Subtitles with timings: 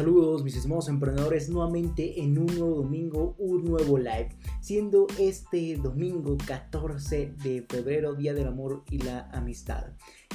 [0.00, 4.30] Saludos mis estimados emprendedores nuevamente en un nuevo domingo, un nuevo live,
[4.62, 9.88] siendo este domingo 14 de febrero, Día del Amor y la Amistad.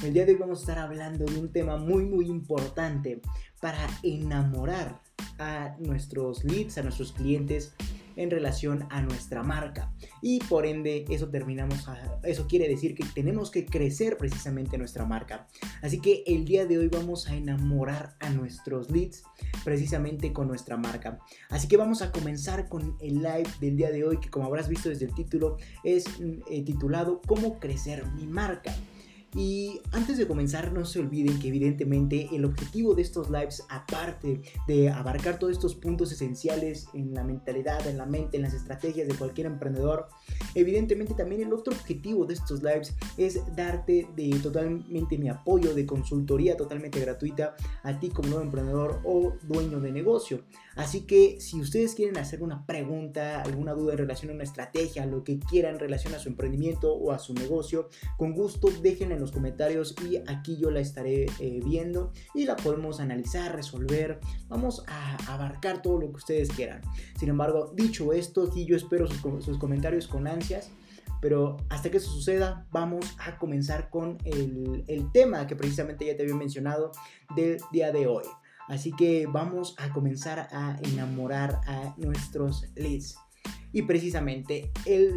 [0.04, 3.20] El día de hoy vamos a estar hablando de un tema muy muy importante
[3.60, 5.02] para enamorar
[5.40, 7.74] a nuestros leads, a nuestros clientes
[8.16, 9.92] en relación a nuestra marca.
[10.20, 11.86] Y por ende, eso terminamos,
[12.24, 15.46] eso quiere decir que tenemos que crecer precisamente nuestra marca.
[15.82, 19.22] Así que el día de hoy vamos a enamorar a nuestros leads
[19.64, 21.18] precisamente con nuestra marca.
[21.50, 24.68] Así que vamos a comenzar con el live del día de hoy que como habrás
[24.68, 26.06] visto desde el título es
[26.50, 28.74] eh, titulado ¿Cómo crecer mi marca?
[29.34, 34.40] Y antes de comenzar, no se olviden que evidentemente el objetivo de estos lives, aparte
[34.66, 39.08] de abarcar todos estos puntos esenciales en la mentalidad, en la mente, en las estrategias
[39.08, 40.08] de cualquier emprendedor,
[40.54, 45.86] evidentemente también el otro objetivo de estos lives es darte de totalmente mi apoyo de
[45.86, 50.44] consultoría totalmente gratuita a ti como nuevo emprendedor o dueño de negocio.
[50.76, 55.06] Así que si ustedes quieren hacer una pregunta, alguna duda en relación a una estrategia,
[55.06, 59.15] lo que quieran en relación a su emprendimiento o a su negocio, con gusto déjenlo
[59.16, 64.20] en los comentarios y aquí yo la estaré eh, viendo y la podemos analizar, resolver.
[64.48, 66.82] Vamos a abarcar todo lo que ustedes quieran.
[67.18, 70.70] Sin embargo, dicho esto, aquí yo espero sus, sus comentarios con ansias.
[71.20, 76.16] Pero hasta que eso suceda, vamos a comenzar con el, el tema que precisamente ya
[76.16, 76.92] te había mencionado
[77.34, 78.24] del día de hoy.
[78.68, 83.16] Así que vamos a comenzar a enamorar a nuestros leads.
[83.72, 84.70] Y precisamente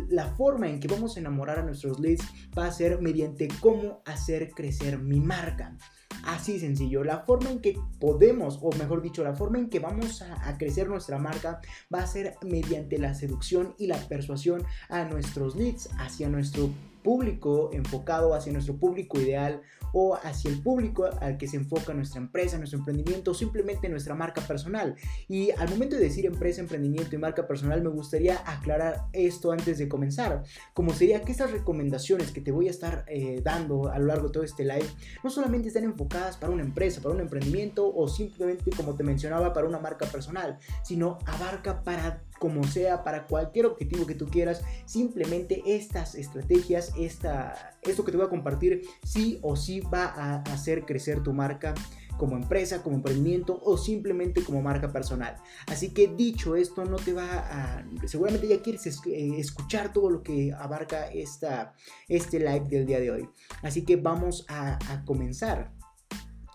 [0.10, 2.24] la forma en que vamos a enamorar a nuestros leads
[2.58, 5.78] va a ser mediante cómo hacer crecer mi marca.
[6.26, 10.22] Así sencillo, la forma en que podemos, o mejor dicho, la forma en que vamos
[10.22, 11.62] a, a, crecer nuestra marca
[11.94, 17.70] va a ser mediante la seducción y la persuasión a nuestros leads, hacia nuestro público
[17.74, 19.62] enfocado, hacia nuestro público ideal
[19.94, 24.16] o hacia el público al que se enfoca nuestra empresa, nuestro emprendimiento o simplemente nuestra
[24.16, 24.96] marca personal.
[25.28, 29.78] Y al momento de decir empresa, emprendimiento y marca personal, me gustaría aclarar esto antes
[29.78, 30.44] de comenzar,
[30.74, 34.28] como sería que estas recomendaciones que te voy a estar eh, dando a lo largo
[34.28, 34.88] de todo este live
[35.24, 39.54] no solamente están enfocadas para una empresa, para un emprendimiento o simplemente, como te mencionaba,
[39.54, 44.64] para una marca personal, sino abarca para como sea, para cualquier objetivo que tú quieras,
[44.86, 50.36] simplemente estas estrategias, esta, esto que te voy a compartir, sí o sí va a
[50.44, 51.74] hacer crecer tu marca
[52.20, 55.38] como empresa, como emprendimiento o simplemente como marca personal.
[55.68, 57.86] Así que dicho esto, no te va a...
[58.06, 61.74] Seguramente ya quieres eh, escuchar todo lo que abarca esta,
[62.08, 63.30] este live del día de hoy.
[63.64, 65.72] Así que vamos a, comenzar.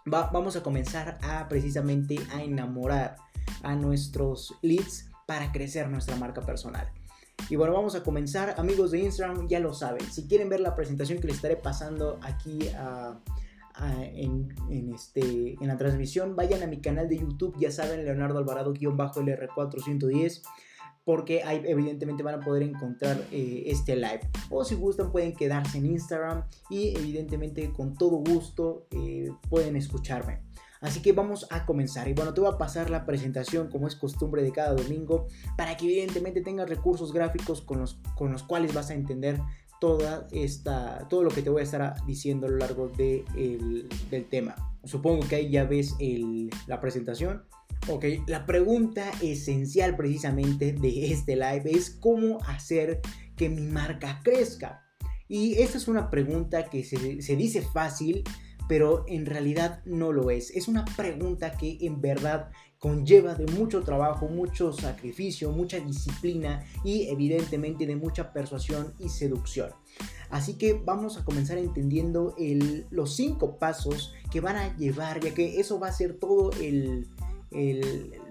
[0.04, 3.16] vamos a comenzar a precisamente a enamorar
[3.62, 6.90] a nuestros leads para crecer nuestra marca personal.
[7.48, 8.54] Y bueno, vamos a comenzar.
[8.58, 10.00] Amigos de Instagram, ya lo saben.
[10.10, 12.70] Si quieren ver la presentación que les estaré pasando aquí
[14.14, 14.48] en,
[14.94, 17.54] este, en la transmisión, vayan a mi canal de YouTube.
[17.58, 20.42] Ya saben, Leonardo Alvarado-LR410.
[21.04, 24.22] Porque ahí evidentemente van a poder encontrar eh, este live.
[24.48, 30.40] O si gustan pueden quedarse en Instagram y evidentemente con todo gusto eh, pueden escucharme.
[30.84, 32.08] Así que vamos a comenzar.
[32.08, 35.78] Y bueno, te voy a pasar la presentación como es costumbre de cada domingo para
[35.78, 39.40] que evidentemente tengas recursos gráficos con los, con los cuales vas a entender
[39.80, 43.24] toda esta, todo lo que te voy a estar diciendo a lo largo de
[44.10, 44.54] del tema.
[44.84, 45.94] Supongo que ahí ya ves
[46.66, 47.44] la presentación.
[47.88, 53.00] Ok, la pregunta esencial precisamente de este live es cómo hacer
[53.36, 54.84] que mi marca crezca.
[55.28, 58.22] Y esta es una pregunta que se, se dice fácil,
[58.68, 60.50] pero en realidad no lo es.
[60.50, 62.50] Es una pregunta que en verdad
[62.84, 69.70] conlleva de mucho trabajo, mucho sacrificio, mucha disciplina y evidentemente de mucha persuasión y seducción.
[70.28, 72.34] Así que vamos a comenzar entendiendo
[72.90, 76.50] los cinco pasos que van a llevar, ya que eso va a ser todo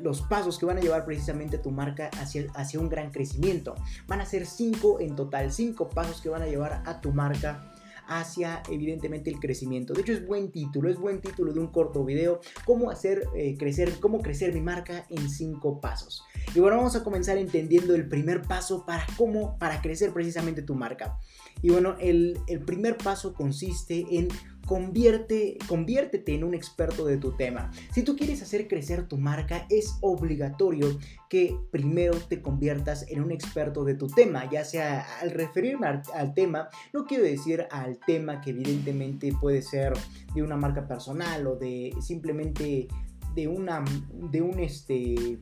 [0.01, 3.73] los pasos que van a llevar precisamente a tu marca hacia, hacia un gran crecimiento.
[4.07, 7.72] Van a ser cinco en total, cinco pasos que van a llevar a tu marca
[8.07, 9.93] hacia evidentemente el crecimiento.
[9.93, 13.55] De hecho es buen título, es buen título de un corto video, cómo hacer eh,
[13.57, 16.23] crecer, cómo crecer mi marca en cinco pasos.
[16.55, 20.75] Y bueno, vamos a comenzar entendiendo el primer paso para cómo, para crecer precisamente tu
[20.75, 21.17] marca.
[21.61, 24.27] Y bueno, el, el primer paso consiste en
[24.65, 27.71] Convierte, conviértete en un experto de tu tema.
[27.91, 30.97] Si tú quieres hacer crecer tu marca, es obligatorio
[31.29, 36.33] que primero te conviertas en un experto de tu tema, ya sea al referirme al,
[36.33, 39.93] tema, no quiero decir al tema que evidentemente puede ser
[40.33, 42.87] de una marca personal o de simplemente
[43.35, 45.39] de una de un este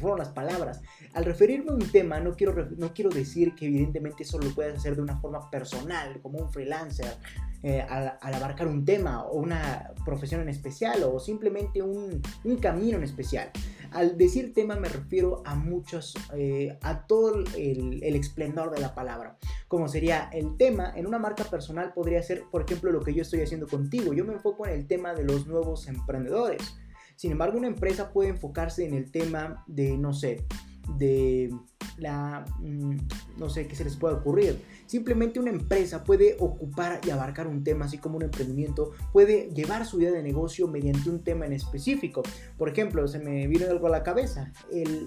[0.00, 0.80] fueron las palabras.
[1.14, 4.76] Al referirme a un tema, no quiero, no quiero decir que evidentemente eso lo puedes
[4.76, 7.16] hacer de una forma personal, como un freelancer,
[7.62, 12.96] eh, al, abarcar un tema o una profesión en especial o simplemente un, un camino
[12.96, 13.50] en especial.
[13.92, 18.94] Al decir tema me refiero a muchos, eh, a todo el, el esplendor de la
[18.94, 19.38] palabra.
[19.68, 23.22] Como sería el tema, en una marca personal podría ser, por ejemplo, lo que yo
[23.22, 24.12] estoy haciendo contigo.
[24.12, 26.76] Yo me enfoco en el tema de los nuevos emprendedores.
[27.16, 30.44] Sin embargo, una empresa puede enfocarse en el tema de, no sé,
[30.98, 31.50] de
[31.98, 32.96] la, mm,
[33.38, 34.62] no sé qué se les puede ocurrir.
[34.86, 39.86] Simplemente una empresa puede ocupar y abarcar un tema, así como un emprendimiento, puede llevar
[39.86, 42.22] su idea de negocio mediante un tema en específico.
[42.56, 44.52] Por ejemplo, se me viene algo a la cabeza,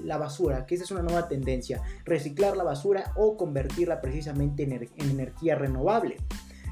[0.04, 5.10] la basura, que esa es una nueva tendencia, reciclar la basura o convertirla precisamente en
[5.10, 6.18] energía renovable.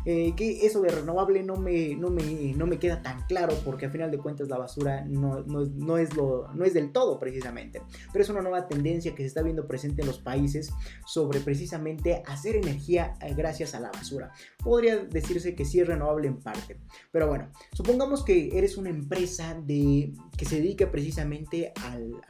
[0.10, 3.88] Eh, que eso de renovable no me, no, me, no me queda tan claro porque
[3.88, 7.82] a final de cuentas la basura no, no, es lo, no es del todo precisamente.
[8.14, 10.72] Pero es una nueva tendencia que se está viendo presente en los países
[11.06, 14.32] sobre precisamente hacer energía eh, gracias a la basura.
[14.64, 16.80] Podría decirse que sí es renovable en parte.
[17.12, 21.74] Pero bueno, supongamos que eres una empresa de, que se dedica precisamente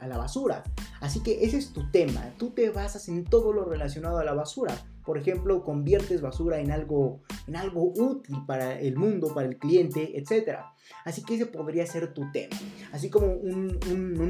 [0.00, 0.64] a la basura.
[1.00, 2.34] Así que ese es tu tema.
[2.38, 4.74] Tú te basas en todo lo relacionado a la basura
[5.08, 10.18] por ejemplo, conviertes basura en algo, en algo útil para el mundo, para el cliente,
[10.18, 10.58] etc.
[11.04, 12.56] Así que ese podría ser tu tema.
[12.92, 13.78] Así como un,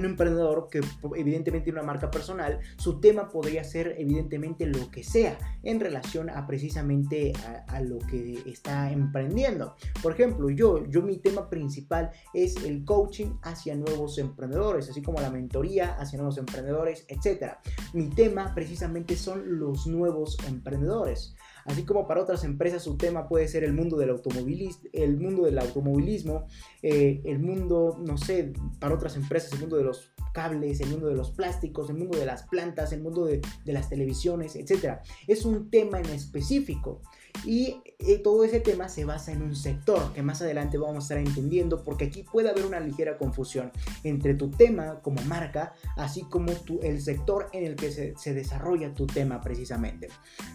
[0.04, 0.80] emprendedor que
[1.16, 6.30] evidentemente tiene una marca personal, su tema podría ser evidentemente lo que sea en relación
[6.30, 7.32] a precisamente
[7.66, 9.74] a, lo que está emprendiendo.
[10.02, 15.20] Por ejemplo, yo, yo mi tema principal es el coaching hacia nuevos emprendedores, así como
[15.20, 17.54] la mentoría hacia nuevos emprendedores, etc.
[17.92, 21.34] Mi tema precisamente son los nuevos emprendedores.
[21.64, 25.44] Así como para otras empresas su tema puede ser el mundo del, automovilismo, el mundo
[25.44, 26.46] del automovilismo,
[26.82, 31.08] eh, el mundo, no sé, para otras empresas el mundo de los cables, el mundo
[31.08, 34.98] de los plásticos, el mundo de las plantas, el mundo de, las televisiones, etc.
[35.26, 37.00] Es un tema en específico.
[37.44, 40.98] Y eh, todo ese tema se basa en un sector que más adelante vamos a
[41.00, 43.70] estar entendiendo porque aquí puede haber una ligera confusión
[44.02, 48.34] entre tu tema como marca, así como tu, el sector en el que se, se
[48.34, 50.08] desarrolla tu tema precisamente.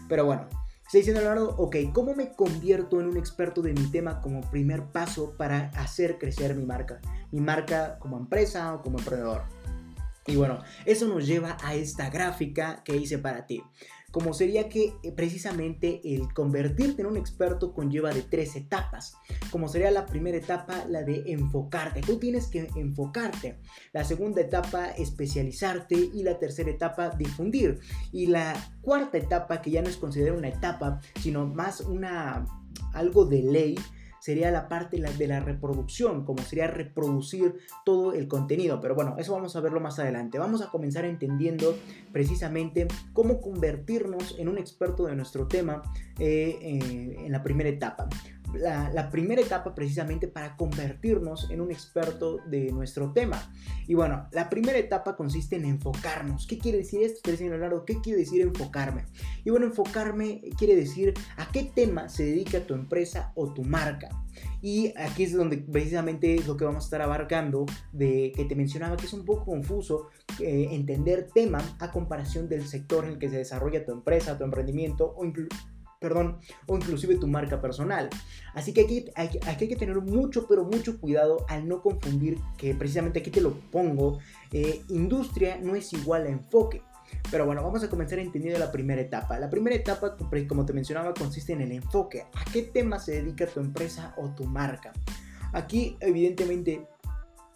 [0.08, 0.46] Pero bueno,
[0.94, 4.84] Estoy diciendo Leonardo, ok, ¿cómo me convierto en un experto de mi tema como primer
[4.84, 7.00] paso para hacer crecer mi marca?
[7.32, 9.42] Mi marca como empresa o como emprendedor.
[10.28, 13.60] Y bueno, eso nos lleva a esta gráfica que hice para ti
[14.14, 19.16] como sería que eh, precisamente el convertirte en un experto conlleva de tres etapas,
[19.50, 23.58] como sería la primera etapa la de enfocarte, tú tienes que enfocarte,
[23.92, 27.80] la segunda etapa especializarte y la tercera etapa difundir.
[28.12, 32.46] Y la cuarta etapa que ya no es considerada una etapa, sino más una
[32.92, 33.74] algo de ley
[34.24, 38.80] sería la parte de la reproducción, como sería reproducir todo el contenido.
[38.80, 40.38] Pero bueno, eso vamos a verlo más adelante.
[40.38, 41.76] Vamos a comenzar entendiendo
[42.10, 45.82] precisamente cómo convertirnos en un experto de nuestro tema
[46.18, 48.08] eh, eh, en la primera etapa
[48.54, 53.52] la, primera etapa precisamente para convertirnos en un experto de nuestro tema.
[53.86, 56.46] Y bueno, la primera etapa consiste en enfocarnos.
[56.46, 57.30] ¿Qué quiere decir esto?
[57.30, 59.04] Leonardo, ¿qué quiere decir enfocarme?
[59.44, 64.08] Y bueno, enfocarme quiere decir a qué tema se dedica tu empresa o tu marca.
[64.60, 68.56] Y aquí es donde precisamente es lo que vamos a estar abarcando de que te
[68.56, 70.08] mencionaba que es un poco confuso
[70.40, 74.44] eh, entender tema a comparación del sector en el que se desarrolla tu empresa, tu
[74.44, 75.50] emprendimiento o incluso
[76.04, 76.36] perdón,
[76.66, 78.10] o inclusive tu marca personal.
[78.52, 83.20] Así que aquí, hay que tener mucho, pero mucho cuidado al no confundir que precisamente
[83.20, 84.18] aquí te lo pongo,
[84.52, 86.82] eh, industria no es igual a enfoque.
[87.30, 89.38] Pero bueno, vamos a comenzar entendiendo la primera etapa.
[89.38, 90.14] La primera etapa,
[90.46, 92.26] como te mencionaba, consiste en el enfoque.
[92.34, 94.92] ¿A qué tema se dedica tu empresa o tu marca?
[95.54, 96.86] Aquí, evidentemente,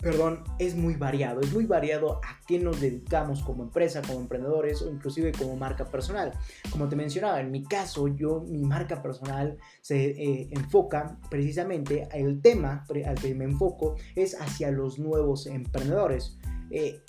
[0.00, 1.40] perdón, es muy variado.
[1.40, 5.84] Es muy variado a qué nos dedicamos como empresa, como emprendedores o inclusive como marca
[5.84, 6.32] personal.
[6.70, 12.40] Como te mencionaba, en mi caso, yo, mi marca personal se eh, enfoca precisamente, el
[12.40, 16.38] tema al que me enfoco es hacia los nuevos emprendedores.
[16.70, 17.00] Eh,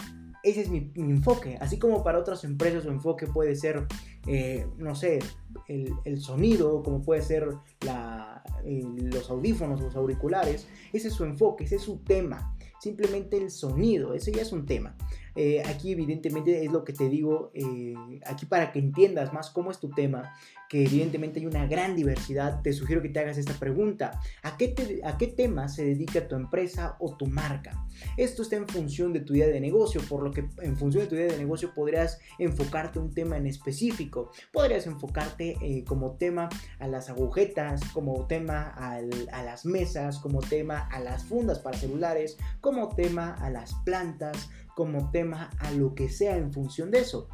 [0.42, 1.58] ese es mi, enfoque.
[1.60, 3.86] Así como para otras empresas su enfoque puede ser,
[4.26, 5.20] eh, no sé,
[5.68, 7.50] el, sonido, como puede ser
[7.82, 10.68] los audífonos, los auriculares.
[10.94, 14.66] Ese es su enfoque, ese es su tema simplemente el sonido, ese ya es un
[14.66, 14.96] tema.
[15.42, 19.72] Eh, aquí evidentemente es lo que te digo, eh, aquí para que entiendas más cómo
[19.72, 20.34] es tu tema,
[20.68, 24.20] que evidentemente hay una gran diversidad, te sugiero que te hagas esta pregunta.
[24.44, 27.86] ¿A qué, ¿A qué tema se dedica tu empresa o tu marca?
[28.18, 31.10] Esto está en función de tu idea de negocio, por lo que en función de
[31.10, 34.32] tu idea de negocio podrías enfocarte un tema en específico.
[34.52, 40.80] Podrías enfocarte eh, como tema a las agujetas, como tema a las mesas, como tema
[40.92, 46.08] a las fundas para celulares, como tema a las plantas, como tema a lo que
[46.08, 47.28] sea en función de eso.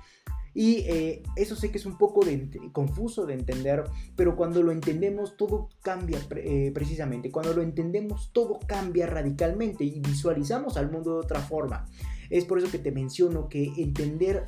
[0.56, 2.22] Y eh, eso sé que es un poco
[2.72, 3.84] confuso de entender,
[4.16, 7.30] pero cuando lo entendemos todo cambia eh, precisamente.
[7.30, 11.86] Cuando lo entendemos todo cambia radicalmente y visualizamos al mundo de otra forma.
[12.32, 14.48] Es por eso que te menciono que entender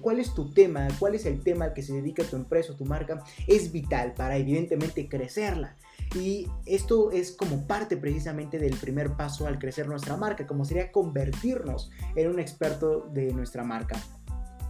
[0.00, 2.76] cuál es tu tema, cuál es el tema al que se dedica tu empresa o
[2.76, 5.76] tu marca, es vital para evidentemente crecerla.
[6.14, 10.90] Y esto es como parte precisamente del primer paso al crecer nuestra marca, como sería
[10.90, 14.00] convertirnos en un experto de nuestra marca.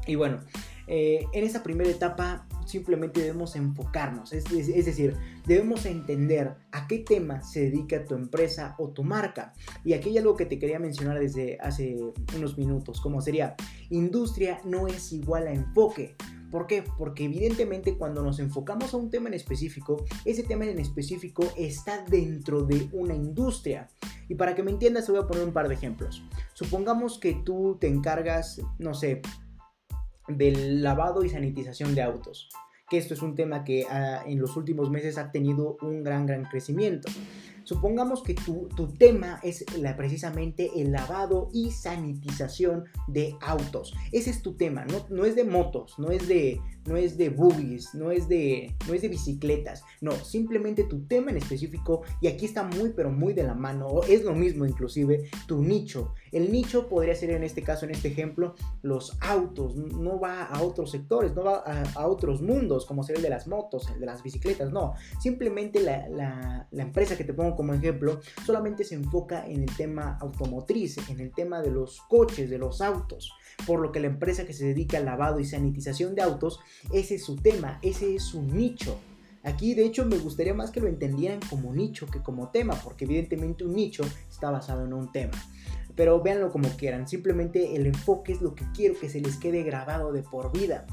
[0.07, 0.41] Y bueno,
[0.87, 5.15] eh, en esta primera etapa simplemente debemos enfocarnos, es, decir,
[5.47, 9.53] debemos entender a qué tema se dedica tu empresa o tu marca.
[9.85, 11.97] Y aquí hay algo que te quería mencionar desde hace
[12.37, 13.55] unos minutos, como sería,
[13.91, 16.17] industria no es igual a enfoque.
[16.51, 16.83] ¿Por qué?
[16.97, 22.05] Porque evidentemente cuando nos enfocamos a un tema en específico, ese tema en específico está
[22.05, 23.89] dentro de una industria.
[24.29, 26.23] Y para que me entiendas, te voy a poner un par de ejemplos.
[26.55, 29.21] Supongamos que tú te encargas, no sé,
[30.29, 32.49] del lavado y sanitización de autos,
[32.89, 36.27] que esto es un tema que ah, en los últimos meses ha tenido un gran,
[36.27, 37.11] gran crecimiento.
[37.69, 43.93] Supongamos que tu, tema es la, precisamente el lavado y sanitización de autos.
[44.11, 47.29] Ese es tu tema, no, no es de motos, no es de, no es de
[47.29, 52.29] buggies, no es de, no es de bicicletas, no, simplemente tu tema en específico y
[52.29, 56.15] aquí está muy pero muy de la mano, es lo mismo inclusive tu nicho.
[56.33, 60.63] El nicho podría ser en este caso, en este ejemplo, los autos, no va a
[60.63, 64.07] otros sectores, no va a, otros mundos como ser el de las motos, el de
[64.07, 69.45] las bicicletas, no, simplemente la, la empresa que te pongo como ejemplo solamente se enfoca
[69.45, 73.35] en el tema automotriz, en el tema de los coches, de los autos
[73.67, 76.61] por lo que la empresa que se dedica al lavado y sanitización de autos,
[76.93, 78.99] ese es su tema, ese es su nicho.
[79.43, 83.05] Aquí de hecho me gustaría más que lo entendieran como nicho que como tema, porque
[83.05, 85.33] evidentemente un nicho está basado en un tema.
[85.95, 89.65] Pero véanlo como quieran, simplemente el enfoque es lo que quiero que se les quede
[89.65, 90.87] grabado de por vida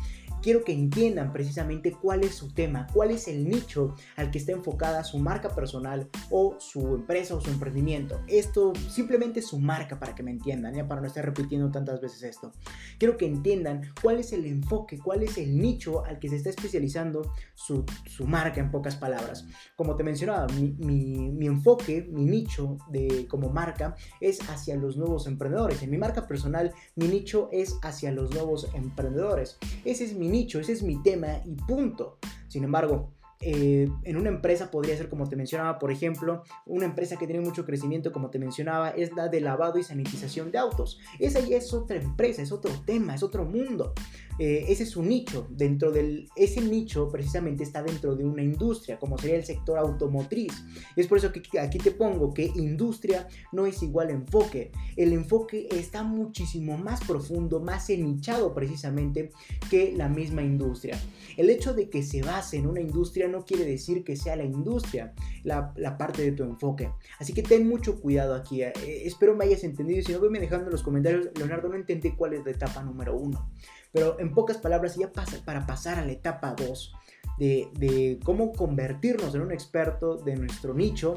[0.46, 4.52] quiero que entiendan precisamente cuál es su tema, cuál es el nicho al que está
[4.52, 8.22] enfocada su marca personal o su empresa o su emprendimiento.
[8.28, 12.00] Esto simplemente es su marca para que me entiendan, ya para no estar repitiendo tantas
[12.00, 12.52] veces esto.
[13.00, 16.52] Quiero que entiendan cuál es el enfoque, cuál es el nicho al que se está
[16.52, 17.84] especializando su,
[18.28, 19.48] marca en pocas palabras.
[19.76, 25.82] Como te mencionaba, mi, enfoque, mi nicho de, como marca es hacia los nuevos emprendedores.
[25.82, 29.58] En mi marca personal, mi nicho es hacia los nuevos emprendedores.
[29.84, 32.18] Ese es mi nicho, ese es mi tema y punto.
[32.50, 37.16] Sin embargo, eh, en una empresa podría ser como te mencionaba, por ejemplo, una empresa
[37.18, 41.00] que tiene mucho crecimiento, como te mencionaba, es la de lavado y sanitización de autos.
[41.20, 43.94] Esa ya es otra empresa, es otro tema, es otro mundo.
[44.40, 45.48] Eh, ese es un nicho.
[45.50, 50.54] Dentro del ese nicho precisamente está dentro de una industria, como sería el sector automotriz.
[50.96, 54.72] es por eso que aquí te pongo que industria no es igual enfoque.
[54.96, 59.32] El enfoque está muchísimo más profundo, más enichado precisamente
[59.70, 61.00] que la misma industria.
[61.38, 64.46] El hecho de que se base en una industria no quiere decir que sea la
[64.46, 65.14] industria
[65.44, 66.92] la, parte de tu enfoque.
[67.20, 68.62] Así que ten mucho cuidado aquí.
[68.62, 68.74] Eh,
[69.06, 70.02] espero me hayas entendido.
[70.04, 73.16] Si no, me dejando en los comentarios, Leonardo, no entendí cuál es la etapa número
[73.16, 73.50] uno.
[73.96, 76.94] Pero en pocas palabras, ya pasa, para pasar a la etapa 2
[77.40, 81.16] de, cómo convertirnos en un experto de nuestro nicho,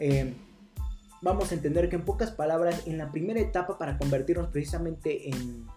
[0.00, 0.34] eh,
[1.22, 5.68] vamos a entender que en pocas palabras, en la primera etapa para convertirnos precisamente en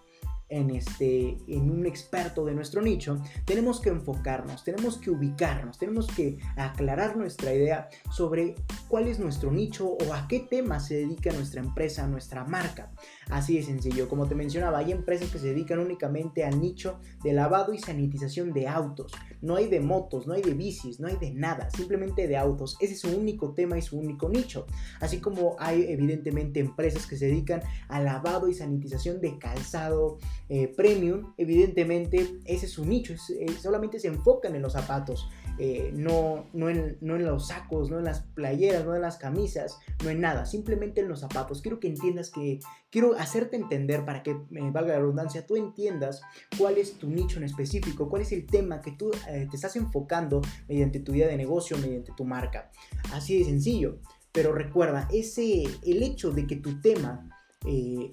[0.50, 6.06] en, este, en un experto de nuestro nicho, tenemos que enfocarnos, tenemos que ubicarnos, tenemos
[6.08, 8.56] que aclarar nuestra idea sobre
[8.88, 12.92] cuál es nuestro nicho o a qué tema se dedica nuestra empresa, nuestra marca.
[13.30, 17.32] Así de sencillo, como te mencionaba, hay empresas que se dedican únicamente al nicho de
[17.32, 19.12] lavado y sanitización de autos.
[19.42, 22.76] No hay de motos, no hay de bicis, no hay de nada, simplemente de autos.
[22.80, 24.66] Ese es su único tema y su único nicho.
[25.00, 30.18] Así como hay evidentemente empresas que se dedican al lavado y sanitización de calzado,
[30.48, 35.28] eh, premium, evidentemente ese es su nicho, eh, solamente se enfocan en los zapatos,
[35.62, 39.18] eh, no, no, en, no en los sacos, no en las playeras, no en las
[39.18, 41.60] camisas, no en nada, simplemente en los zapatos.
[41.60, 46.22] Quiero que entiendas que, quiero hacerte entender para que me valga la redundancia, tú entiendas
[46.56, 50.40] cuál es tu nicho en específico, cuál es el tema que tú te estás enfocando
[50.66, 52.70] mediante tu idea de negocio, mediante tu marca.
[53.12, 53.98] Así de sencillo.
[54.32, 57.28] Pero recuerda, ese, el hecho de que tu tema
[57.66, 58.10] eh,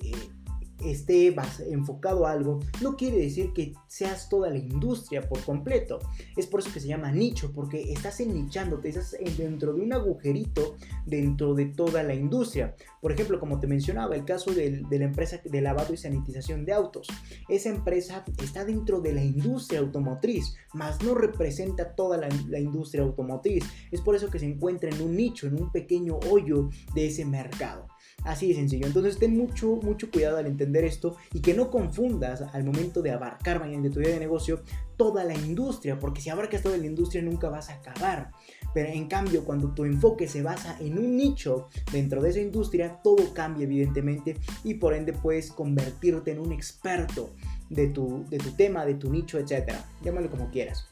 [0.84, 1.36] esté
[1.70, 6.00] enfocado a algo, no quiere decir que seas toda la industria por completo.
[6.36, 10.76] Es por eso que se llama nicho, porque estás ennichándote, estás dentro de un agujerito
[11.06, 12.76] dentro de toda la industria.
[13.02, 16.74] Por ejemplo, como te mencionaba, el caso de la empresa de lavado y sanitización de
[16.74, 17.08] autos.
[17.48, 23.04] Esa empresa está dentro de la industria automotriz, mas no representa toda la, la industria
[23.04, 23.64] automotriz.
[23.92, 27.26] Es por eso que se encuentra en un nicho, en un pequeño hoyo de ese
[27.26, 27.88] mercado.
[28.28, 28.88] Así de sencillo.
[28.88, 33.12] Entonces ten mucho, mucho cuidado al entender esto y que no confundas al momento de
[33.12, 34.64] abarcar mediante tu idea de negocio
[34.98, 38.32] toda la industria, porque si abarcas toda la industria nunca vas a acabar.
[38.74, 43.00] Pero en cambio, cuando tu enfoque se basa en un nicho dentro de esa industria,
[43.02, 47.30] todo cambia evidentemente y por ende puedes convertirte en un experto
[47.70, 49.86] de tu, de tu tema, de tu nicho, etcétera.
[50.04, 50.90] Llámalo como quieras.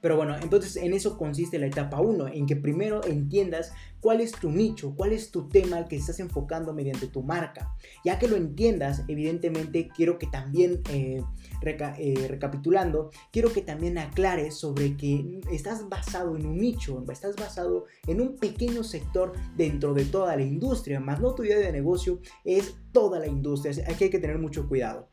[0.00, 4.32] Pero bueno, entonces en eso consiste la etapa 1, en que primero entiendas cuál es
[4.32, 7.74] tu nicho, cuál es tu tema al que estás enfocando mediante tu marca.
[8.04, 11.22] Ya que lo entiendas, evidentemente quiero que también, eh,
[11.62, 17.86] eh, recapitulando, quiero que también aclares sobre que estás basado en un nicho, estás basado
[18.06, 22.20] en un pequeño sector dentro de toda la industria, más no tu idea de negocio
[22.44, 25.08] es toda la industria, aquí hay que tener mucho cuidado.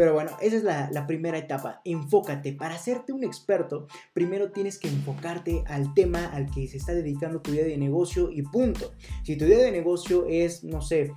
[0.00, 1.82] Pero bueno, esa es la, primera etapa.
[1.84, 2.54] Enfócate.
[2.54, 7.42] Para hacerte un experto, primero tienes que enfocarte al tema al que se está dedicando
[7.42, 8.94] tu idea de negocio y punto.
[9.24, 11.12] Si tu idea de negocio es, no sé,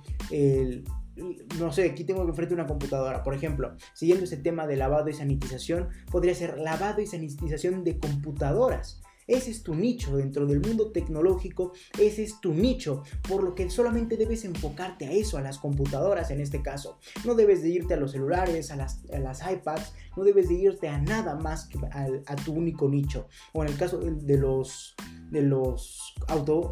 [1.58, 3.22] no sé, aquí tengo que enfrente una computadora.
[3.22, 7.98] Por ejemplo, siguiendo ese tema de lavado y sanitización, podría ser lavado y sanitización de
[7.98, 9.00] computadoras.
[9.26, 13.70] Ese es tu nicho dentro del mundo tecnológico, ese es tu nicho, por lo que
[13.70, 16.98] solamente debes enfocarte a eso, a las computadoras en este caso.
[17.24, 19.00] No debes de irte a los celulares, a las,
[19.50, 23.28] iPads, no debes de irte a nada más que a, tu único nicho.
[23.52, 24.94] O en el caso de los,
[25.30, 26.14] de los,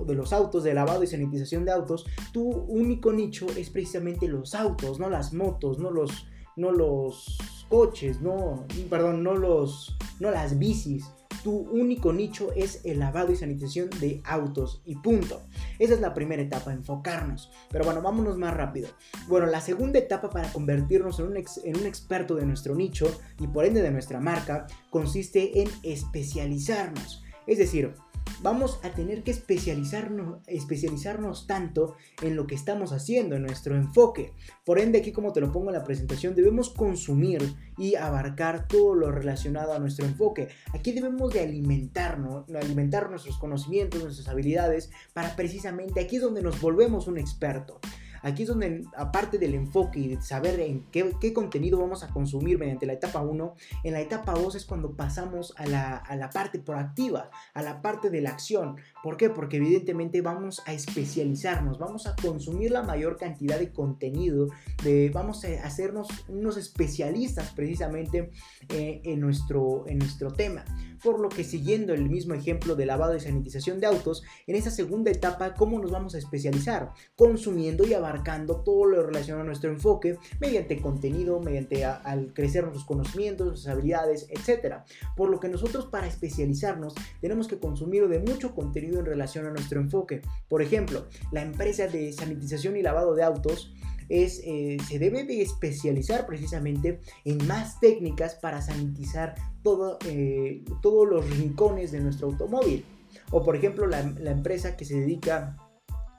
[0.06, 4.54] de los autos, de lavado y sanitización de autos, tu único nicho es precisamente los
[4.54, 7.38] autos, no las motos, no los, no los
[7.71, 11.06] coches, no, perdón, no los, no las bicis
[11.43, 15.43] tu único nicho es el lavado y sanitización de autos y punto.
[15.79, 17.51] Esa es la primera etapa, enfocarnos.
[17.71, 18.89] Pero bueno, vámonos más rápido.
[19.29, 23.07] Bueno, la segunda etapa para convertirnos en un, en un experto de nuestro nicho
[23.39, 27.23] y por ende de nuestra marca consiste en especializarnos.
[27.47, 27.95] Es decir,
[28.43, 34.33] vamos a tener que especializarnos, especializarnos tanto en lo que estamos haciendo, en nuestro enfoque.
[34.64, 38.95] Por ende, aquí como te lo pongo en la presentación, debemos consumir y abarcar todo
[38.95, 40.49] lo relacionado a nuestro enfoque.
[40.73, 46.61] Aquí debemos de alimentarnos, alimentar nuestros conocimientos, nuestras habilidades, para precisamente aquí es donde nos
[46.61, 47.80] volvemos un experto.
[48.23, 52.58] Aquí es donde, aparte del enfoque y de saber en qué, contenido vamos a consumir
[52.58, 53.54] mediante la etapa 1,
[53.85, 58.21] en la etapa 2 es cuando pasamos a la, parte proactiva, a la parte de
[58.21, 58.76] la acción.
[59.02, 59.30] ¿Por qué?
[59.30, 64.49] Porque evidentemente vamos a especializarnos, vamos a consumir la mayor cantidad de contenido,
[64.84, 68.30] de, vamos a hacernos unos especialistas precisamente
[68.69, 70.65] eh, en, nuestro, en nuestro tema
[71.02, 74.71] por lo que siguiendo el mismo ejemplo de lavado y sanitización de autos, en esa
[74.71, 76.93] segunda etapa, ¿cómo nos vamos a especializar?
[77.17, 82.86] Consumiendo y abarcando todo lo relacionado a nuestro enfoque mediante contenido, mediante al crecer nuestros
[82.86, 84.76] conocimientos, nuestras habilidades, etc.
[85.17, 89.50] Por lo que nosotros para especializarnos tenemos que consumir de mucho contenido en relación a
[89.50, 90.23] nuestro enfoque.
[90.49, 93.73] Por ejemplo, la empresa de sanitización y lavado de autos
[94.09, 101.09] es, eh, se debe de especializar precisamente en más técnicas para sanitizar todo, eh, todos
[101.09, 102.85] los rincones de nuestro automóvil.
[103.31, 105.57] O por ejemplo la, la empresa que se dedica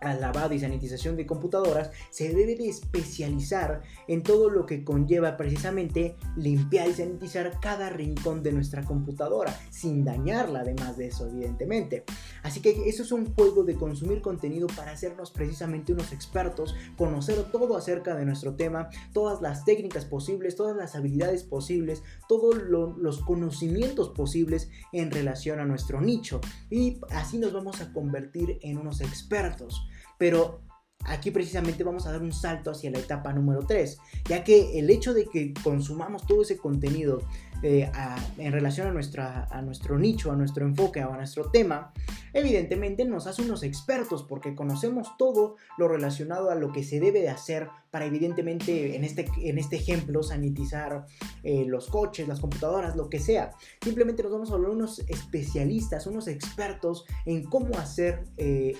[0.04, 5.38] al lavado y sanitización de computadoras, se debe de especializar en todo lo que conlleva
[5.38, 12.04] precisamente limpiar y sanitizar cada rincón de nuestra computadora, sin dañarla además de eso, evidentemente.
[12.44, 17.44] Así que eso es un juego de consumir contenido para hacernos precisamente unos expertos, conocer
[17.52, 23.22] todo acerca de nuestro tema, todas las técnicas posibles, todas las habilidades posibles, todos los
[23.22, 26.42] conocimientos posibles en relación a nuestro nicho.
[26.70, 29.88] Y así nos vamos a convertir en unos expertos.
[30.24, 30.62] Pero
[31.04, 33.98] aquí precisamente vamos a dar un salto hacia la etapa número 3,
[34.30, 37.24] ya que el hecho de que consumamos todo ese contenido
[37.63, 37.89] eh,
[38.38, 41.93] en relación a, nuestra, a nuestro nicho, a nuestro enfoque, a nuestro tema,
[42.34, 47.21] evidentemente nos hace unos expertos porque conocemos todo lo relacionado a lo que se debe
[47.21, 51.06] de hacer para evidentemente en este, en este ejemplo sanitizar
[51.43, 53.52] eh, los coches, las computadoras, lo que sea.
[53.84, 58.76] Simplemente nos vamos a hablar unos especialistas, unos expertos en cómo hacer eh,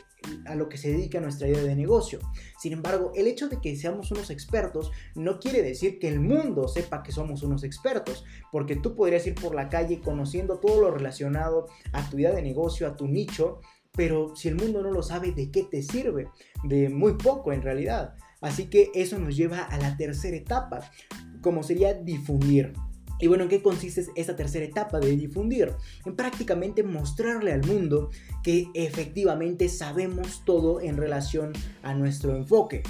[0.46, 2.20] a lo que se dedica nuestra idea de negocio.
[2.58, 6.68] Sin embargo, el hecho de que seamos unos expertos no quiere decir que el mundo
[6.68, 10.92] sepa que somos unos expertos, porque tú podrías ir por la calle conociendo todo lo
[10.92, 13.60] relacionado a tu idea de negocio, a tu nicho,
[13.96, 16.28] pero si el mundo no lo sabe, ¿de qué te sirve?
[16.64, 18.16] De muy poco en realidad.
[18.42, 20.90] Así que eso nos lleva a la tercera etapa,
[21.42, 22.74] como sería difundir.
[23.24, 25.72] Y bueno, ¿en qué consiste esta tercera etapa de difundir?
[26.06, 28.10] En prácticamente mostrarle al mundo
[28.44, 32.84] que efectivamente sabemos todo en relación a nuestro enfoque.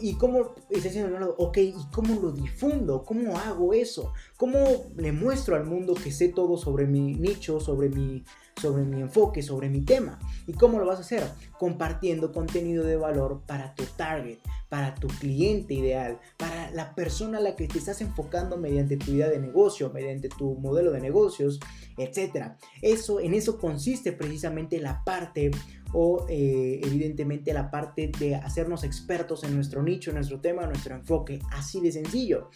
[0.00, 3.02] ¿Y cómo está diciendo, ok, ¿y cómo lo difundo?
[3.02, 4.12] ¿Cómo hago eso?
[4.36, 4.56] ¿Cómo
[4.96, 8.22] le muestro al mundo que sé todo sobre mi nicho, sobre mi,
[8.60, 10.18] sobre mi enfoque, sobre mi tema.
[10.46, 11.24] ¿Y cómo lo vas a hacer?
[11.58, 14.38] Compartiendo contenido de valor para tu target,
[14.72, 19.10] para tu cliente ideal, para la persona a la que te estás enfocando mediante tu
[19.10, 21.60] idea de negocio, mediante tu modelo de negocios,
[21.98, 22.52] etc.
[22.80, 25.50] Eso, en eso consiste precisamente la parte
[25.92, 31.38] o eh, evidentemente la parte de hacernos expertos en nuestro nicho, nuestro tema, nuestro enfoque,
[31.50, 32.48] así de sencillo.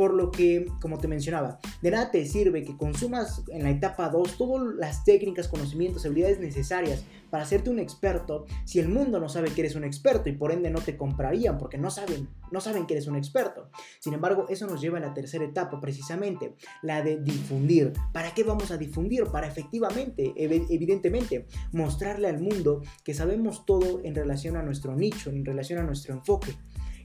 [0.00, 4.08] Por lo que, como te mencionaba, de nada te sirve que consumas en la etapa
[4.08, 9.28] 2 todas las técnicas, conocimientos, habilidades necesarias para hacerte un experto si el mundo no
[9.28, 12.62] sabe que eres un experto y por ende no te comprarían porque no saben, no
[12.62, 13.68] saben que eres un experto.
[13.98, 17.92] Sin embargo, eso nos lleva a la tercera etapa precisamente, la de difundir.
[18.14, 19.26] ¿Para qué vamos a difundir?
[19.26, 25.44] Para efectivamente, evidentemente, mostrarle al mundo que sabemos todo en relación a nuestro nicho, en
[25.44, 26.56] relación a nuestro enfoque.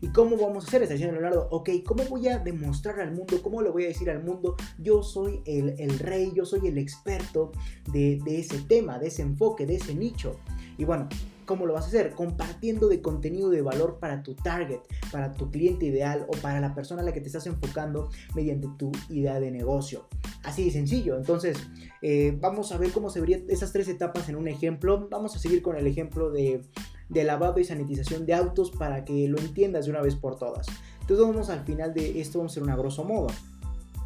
[0.02, 0.84] ¿Y cómo vamos a hacer?
[0.84, 3.42] Está diciendo Leonardo, ok, ¿cómo voy a demostrar al mundo?
[3.42, 4.56] ¿Cómo le voy a decir al mundo?
[4.78, 7.52] Yo soy el, rey, yo soy el experto
[7.92, 10.40] de, de ese tema, de ese enfoque, de ese nicho.
[10.78, 11.08] Y bueno,
[11.46, 12.12] ¿Cómo lo vas a hacer?
[12.12, 14.80] Compartiendo de contenido de valor para tu target,
[15.12, 18.68] para tu cliente ideal o para la persona a la que te estás enfocando mediante
[18.78, 20.08] tu idea de negocio.
[20.44, 21.18] Así de sencillo.
[21.18, 21.58] Entonces,
[22.02, 25.08] eh, vamos a ver cómo se verían esas tres etapas en un ejemplo.
[25.10, 26.62] Vamos a seguir con el ejemplo de,
[27.10, 30.68] de lavado y sanitización de autos para que lo entiendas de una vez por todas.
[31.02, 33.28] Entonces, vamos al final de esto, vamos a hacer un grosso modo.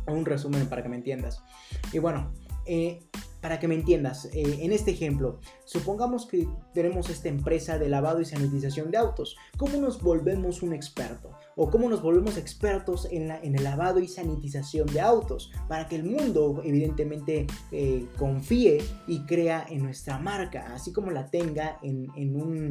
[0.07, 1.41] Un resumen para que me entiendas.
[1.93, 2.31] Y bueno,
[2.65, 3.07] eh,
[3.41, 8.21] para que me entiendas, eh, en este ejemplo, supongamos que tenemos esta empresa de lavado
[8.21, 9.37] y sanitización de autos.
[9.57, 11.31] ¿Cómo nos volvemos un experto?
[11.55, 15.51] ¿O cómo nos volvemos expertos en, el lavado y sanitización de autos?
[15.67, 21.29] Para que el mundo, evidentemente, eh, confíe y crea en nuestra marca, así como la
[21.29, 22.69] tenga en, un,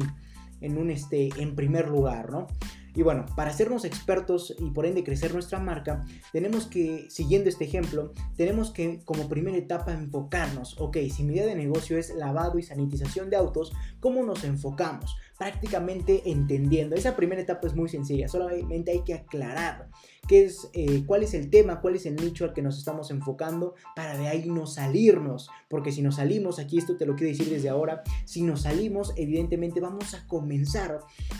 [0.61, 2.47] en, un este, en primer lugar, ¿no?
[2.95, 7.65] Y bueno, para hacernos expertos y por ende crecer nuestra marca, tenemos que, siguiendo este
[7.65, 12.59] ejemplo, tenemos que como primera etapa enfocarnos, ok, si mi idea de negocio es lavado
[12.59, 15.15] y sanitización de autos, ¿cómo nos enfocamos?
[15.37, 16.95] Prácticamente entendiendo.
[16.95, 19.89] Esa primera etapa es muy sencilla, solamente hay que aclarar
[20.29, 23.09] qué es, eh, cuál es el tema, cuál es el nicho al que nos estamos
[23.09, 25.49] enfocando para de ahí no salirnos.
[25.67, 29.11] Porque si nos salimos, aquí esto te lo quiero decir desde ahora, si nos salimos,
[29.17, 30.99] evidentemente vamos a comenzar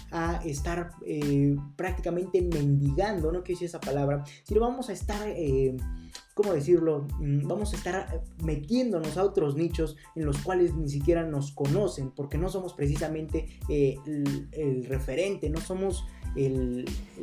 [0.10, 5.30] a estar eh, prácticamente mendigando, no quiero decir esa palabra, sino vamos a estar...
[5.30, 5.78] Eh,
[6.34, 7.06] ¿cómo decirlo?
[7.20, 12.12] Mm, vamos a estar metiéndonos a otros nichos en los cuales ni siquiera nos conocen,
[12.12, 16.06] porque no somos precisamente el, referente, no somos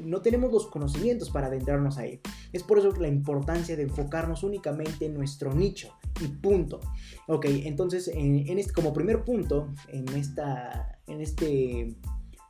[0.05, 2.21] no tenemos los conocimientos para adentrarnos ahí.
[2.53, 6.81] Es por eso la importancia de enfocarnos únicamente en nuestro nicho y punto.
[7.29, 11.97] Ok, entonces en, este, como primer punto, en, esta, en este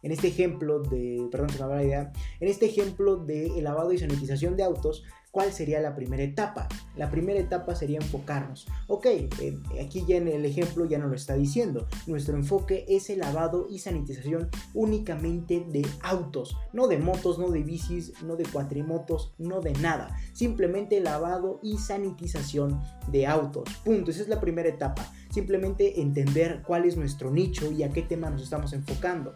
[0.02, 1.48] en este ejemplo de, perdón,
[1.82, 5.02] idea, en este ejemplo de lavado y sanitización de autos,
[5.36, 6.66] ¿Cuál sería la primera etapa?
[6.96, 8.66] La primera etapa sería enfocarnos.
[8.86, 11.86] Ok, eh, aquí ya en el ejemplo ya nos lo está diciendo.
[12.06, 17.62] Nuestro enfoque es el lavado y sanitización únicamente de autos, no de motos, no de
[17.62, 20.16] bicis, no de cuatrimotos, no de nada.
[20.32, 22.80] Simplemente lavado y sanitización
[23.12, 23.68] de autos.
[23.84, 24.12] Punto.
[24.12, 25.12] Esa es la primera etapa.
[25.30, 29.34] Simplemente entender cuál es nuestro nicho y a qué tema nos estamos enfocando.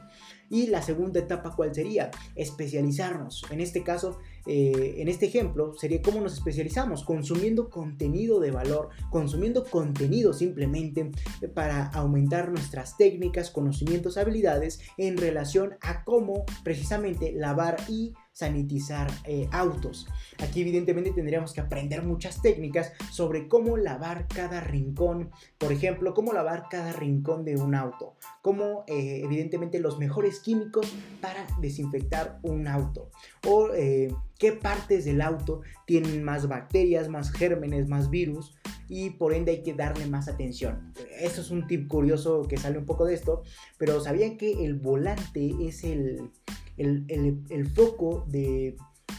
[0.48, 2.10] Y la segunda etapa, ¿cuál sería?
[2.34, 3.44] Especializarnos.
[3.50, 8.90] En este caso, eh, en este ejemplo, sería cómo nos especializamos, consumiendo contenido de valor,
[9.11, 11.11] consumiendo contenido simplemente
[11.55, 19.48] para aumentar nuestras técnicas, conocimientos, habilidades en relación a cómo precisamente lavar y sanitizar eh,
[19.52, 20.06] autos.
[20.38, 26.32] Aquí evidentemente tendríamos que aprender muchas técnicas sobre cómo lavar cada rincón, por ejemplo, cómo
[26.32, 32.68] lavar cada rincón de un auto, cómo eh, evidentemente los mejores químicos para desinfectar un
[32.68, 33.10] auto
[33.46, 38.56] o eh, qué partes del auto tienen más bacterias, más gérmenes, más virus
[38.88, 40.92] y por ende hay que darle más atención.
[41.20, 43.42] Eso es un tip curioso que sale un poco de esto,
[43.78, 46.30] pero ¿sabían que el volante es el,
[46.76, 48.76] el, foco de,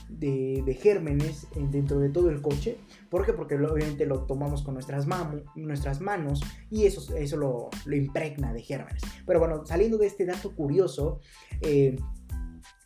[0.10, 2.78] de, gérmenes dentro de todo el coche.
[3.10, 3.34] ¿Por qué?
[3.34, 5.08] Porque obviamente lo tomamos con nuestras,
[5.56, 9.02] nuestras manos y eso, eso lo, impregna de gérmenes.
[9.26, 11.20] Pero bueno, saliendo de este dato curioso,
[11.62, 11.96] eh,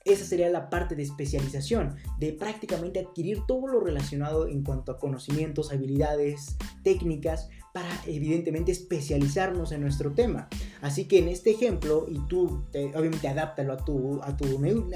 [0.06, 5.00] esa sería la parte de especialización, de prácticamente adquirir todo lo relacionado en cuanto a
[5.00, 10.48] conocimientos, habilidades, técnicas, para evidentemente especializarnos en nuestro tema.
[10.82, 12.64] Así que en este ejemplo, y tú
[12.96, 14.46] obviamente adáptalo a tu, a, tu,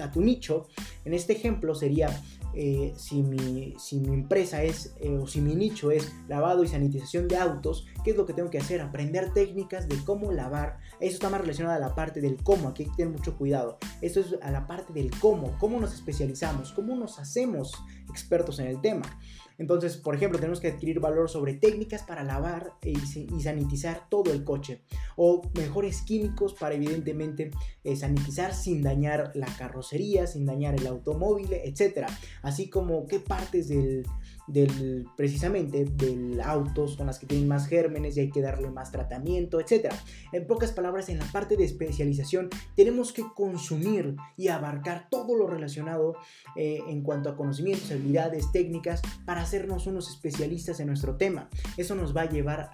[0.01, 0.69] a tu nicho,
[1.03, 2.07] en este ejemplo sería
[2.53, 6.69] eh, si, mi, si, mi, empresa es, eh, o si mi nicho es lavado y
[6.69, 8.79] sanitización de autos, ¿qué es lo que tengo que hacer?
[8.79, 10.77] Aprender técnicas de cómo lavar.
[11.01, 13.77] Eso está más relacionado a la parte del cómo, aquí hay que tener mucho cuidado.
[14.01, 17.73] Esto es a la parte del cómo, cómo nos especializamos, cómo nos hacemos
[18.09, 19.19] expertos en el tema.
[19.59, 22.95] Entonces, por ejemplo, tenemos que adquirir valor sobre técnicas para lavar y,
[23.41, 24.81] sanitizar todo el coche.
[25.17, 27.51] O mejores químicos para evidentemente
[27.83, 32.07] eh, sanitizar sin dañar la carrocería, sin dañar el automóvil, etc.
[32.41, 34.05] Así como qué partes del,
[34.49, 38.91] del, precisamente del auto son las que tienen más gérmenes y hay que darle más
[38.91, 39.93] tratamiento, etc.
[40.31, 45.47] En pocas palabras, en la parte de especialización tenemos que consumir y abarcar todo lo
[45.47, 46.15] relacionado
[46.55, 51.49] eh, en cuanto a conocimientos, habilidades, técnicas para hacernos unos especialistas en nuestro tema.
[51.77, 52.71] Eso nos va a llevar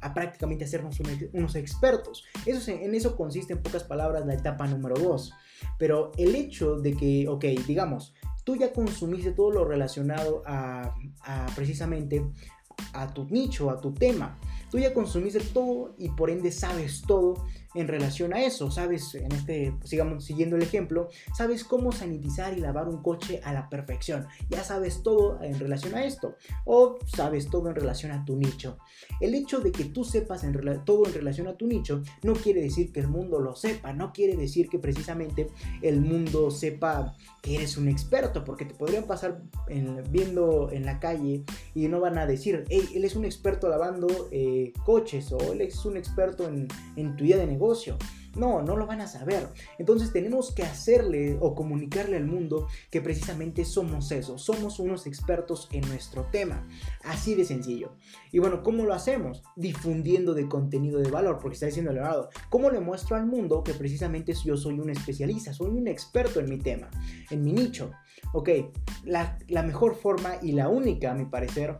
[0.00, 0.98] a, prácticamente hacernos
[1.32, 2.24] unos expertos.
[2.46, 5.32] Eso, en eso consiste en pocas palabras la etapa número 2.
[5.78, 8.14] Pero el hecho de que, ok, digamos,
[8.48, 10.96] tú ya consumiste todo lo relacionado a,
[11.54, 12.24] precisamente
[12.94, 14.38] a tu nicho, a tu tema.
[14.70, 18.70] Tú ya consumiste todo y por ende sabes todo en relación a eso.
[18.70, 23.52] Sabes, en este, sigamos siguiendo el ejemplo, sabes cómo sanitizar y lavar un coche a
[23.52, 24.26] la perfección.
[24.48, 26.36] Ya sabes todo en relación a esto.
[26.64, 28.78] O sabes todo en relación a tu nicho.
[29.20, 30.42] El hecho de que tú sepas
[30.86, 33.92] todo en relación a tu nicho no quiere decir que el mundo lo sepa.
[33.92, 35.48] No quiere decir que precisamente
[35.82, 38.44] el mundo sepa que eres un experto.
[38.44, 39.42] Porque te podrían pasar
[40.10, 44.28] viendo en la calle y no van a decir, hey, él es un experto lavando
[44.30, 47.96] eh, coches o él es un experto en, en tu día de negocio
[48.38, 49.48] no, no lo van a saber.
[49.78, 55.68] Entonces tenemos que hacerle o comunicarle al mundo que precisamente somos eso, somos unos expertos
[55.72, 56.66] en nuestro tema.
[57.04, 57.96] Así de sencillo.
[58.32, 59.42] Y bueno, ¿cómo lo hacemos?
[59.56, 62.30] Difundiendo de contenido de valor, porque está diciendo el lado.
[62.48, 66.48] ¿Cómo le muestro al mundo que precisamente yo soy un especialista, soy un experto en
[66.48, 66.90] mi tema,
[67.30, 67.90] en mi nicho?
[68.32, 68.50] Ok,
[69.04, 71.78] la mejor forma y la única, a mi parecer,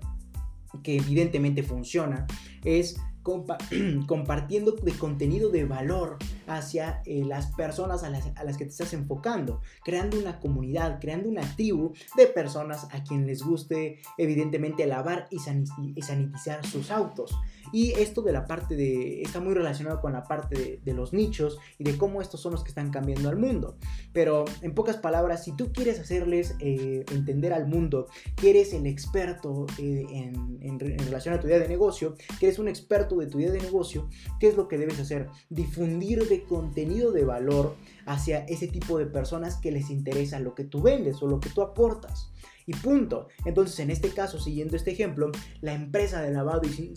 [0.83, 2.27] que evidentemente funciona,
[2.65, 2.97] es
[4.07, 8.71] compartiendo de contenido de valor hacia eh, las personas a las, a las, que te
[8.71, 14.87] estás enfocando, creando una comunidad, creando una tribu de personas a quien les guste evidentemente
[14.87, 17.37] lavar y, sanitizar sus autos.
[17.71, 21.59] Y esto de la parte de, está muy relacionado con la parte de, los nichos
[21.79, 23.77] y de cómo estos son los que están cambiando al mundo.
[24.15, 28.87] Pero en pocas palabras, si tú quieres hacerles eh, entender al mundo que eres el
[28.87, 33.27] experto eh, en, en relación a tu idea de negocio, que eres un experto de
[33.27, 35.29] tu idea de negocio, ¿qué es lo que debes hacer?
[35.49, 40.65] Difundir de contenido de valor hacia ese tipo de personas que les interesa lo que
[40.65, 42.31] tú vendes o lo que tú aportas.
[42.69, 43.29] Y punto.
[43.47, 45.31] Entonces, en este caso, siguiendo este ejemplo,
[45.63, 46.95] la empresa de lavado y,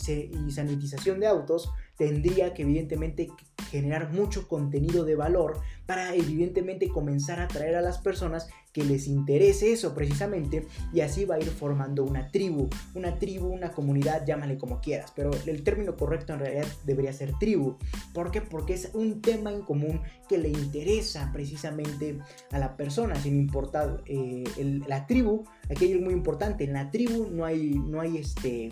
[0.51, 3.29] sanitización de autos tendría que evidentemente
[3.69, 9.07] generar mucho contenido de valor para evidentemente comenzar a atraer a las personas que les
[9.07, 14.25] interese eso precisamente y así va a ir formando una tribu, una tribu, una comunidad,
[14.25, 17.77] llámale como quieras, pero el término correcto en realidad debería ser tribu.
[18.13, 18.41] ¿Por qué?
[18.41, 22.19] Porque es un tema en común que le interesa precisamente
[22.51, 24.43] a la persona, sin importar eh,
[24.87, 28.71] la tribu, aquello es muy importante, en la tribu no hay, no hay este,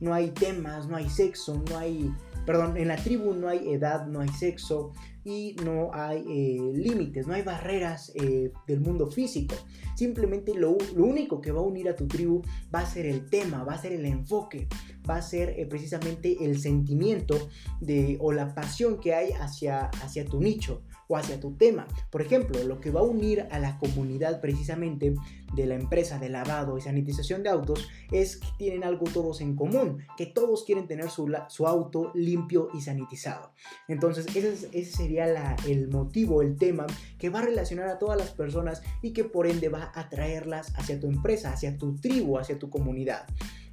[0.00, 2.10] no hay temas, no hay sexo, no hay
[2.46, 4.92] perdón, en la tribu no hay edad, no hay sexo
[5.24, 9.54] y no hay eh, límites, no hay barreras eh, del mundo físico.
[9.94, 12.42] Simplemente lo, único que va a unir a tu tribu
[12.74, 14.66] va a ser el tema, va a ser el enfoque,
[15.08, 17.48] va a ser eh, precisamente el sentimiento
[17.80, 21.88] de, o la pasión que hay hacia, hacia tu nicho o hacia tu tema.
[22.08, 25.16] Por ejemplo, lo que va a unir a la comunidad precisamente
[25.54, 29.56] de la empresa de lavado y sanitización de autos es que tienen algo todos en
[29.56, 33.50] común, que todos quieren tener su, su auto limpio y sanitizado.
[33.88, 36.86] Entonces, ese, sería el motivo, el tema
[37.18, 40.72] que va a relacionar a todas las personas y que por ende va a atraerlas
[40.76, 43.26] hacia tu empresa, hacia tu tribu, hacia tu comunidad.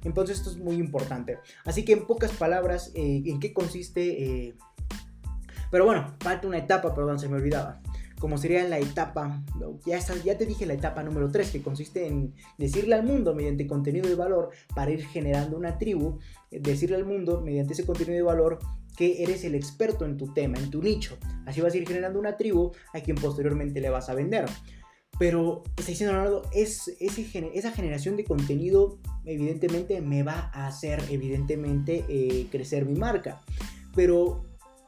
[0.04, 1.38] Entonces esto es muy importante.
[1.64, 4.54] Así que en pocas palabras, eh, ¿en qué consiste eh,
[5.70, 7.80] pero bueno, falta una etapa, perdón, se me olvidaba.
[8.18, 9.42] Como sería la etapa,
[9.86, 13.66] ya, ya te dije la etapa número 3, que consiste en decirle al mundo mediante
[13.66, 16.18] contenido de valor para ir generando una tribu,
[16.50, 18.58] eh, decirle al mundo mediante ese contenido de valor
[18.96, 21.16] que eres el experto en tu tema, en tu nicho.
[21.46, 24.46] Así vas a ir generando una tribu a quien posteriormente le vas a vender.
[25.20, 32.04] Pero está diciendo Leonardo, es, esa generación de contenido evidentemente me va a hacer evidentemente
[32.08, 33.40] eh, crecer mi marca.
[33.94, 34.44] Pero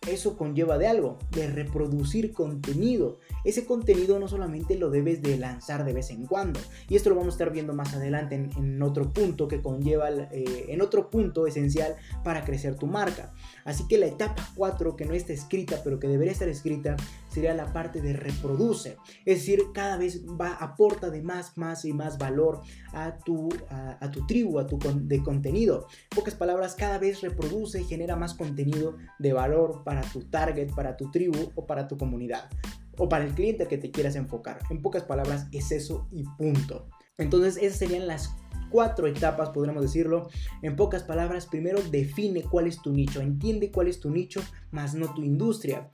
[0.09, 3.19] eso conlleva de algo, de reproducir contenido.
[3.45, 6.59] Ese contenido no solamente lo debes de lanzar de vez en cuando,
[6.89, 10.67] y esto lo vamos a estar viendo más adelante en, otro punto que conlleva, eh,
[10.69, 13.35] en otro punto esencial para crecer tu marca.
[13.65, 16.97] Así que la etapa 4, que no está escrita, pero que debería estar escrita,
[17.31, 18.97] sería la parte de reproduce.
[19.25, 22.61] Es decir, cada vez va, aporta de más, más y más valor
[22.93, 25.87] a tu, a, tu tribu, a tu de contenido.
[26.11, 30.75] En pocas palabras, cada vez reproduce y genera más contenido de valor para tu target,
[30.75, 32.51] para tu tribu o para tu comunidad.
[32.99, 34.59] O para el cliente que te quieras enfocar.
[34.69, 36.89] En pocas palabras, es eso y punto.
[37.17, 38.35] Entonces, esas serían las
[38.71, 40.29] cuatro etapas, podríamos decirlo.
[40.63, 44.41] En pocas palabras, primero define cuál es tu nicho, entiende cuál es tu nicho,
[44.71, 45.91] más no tu industria.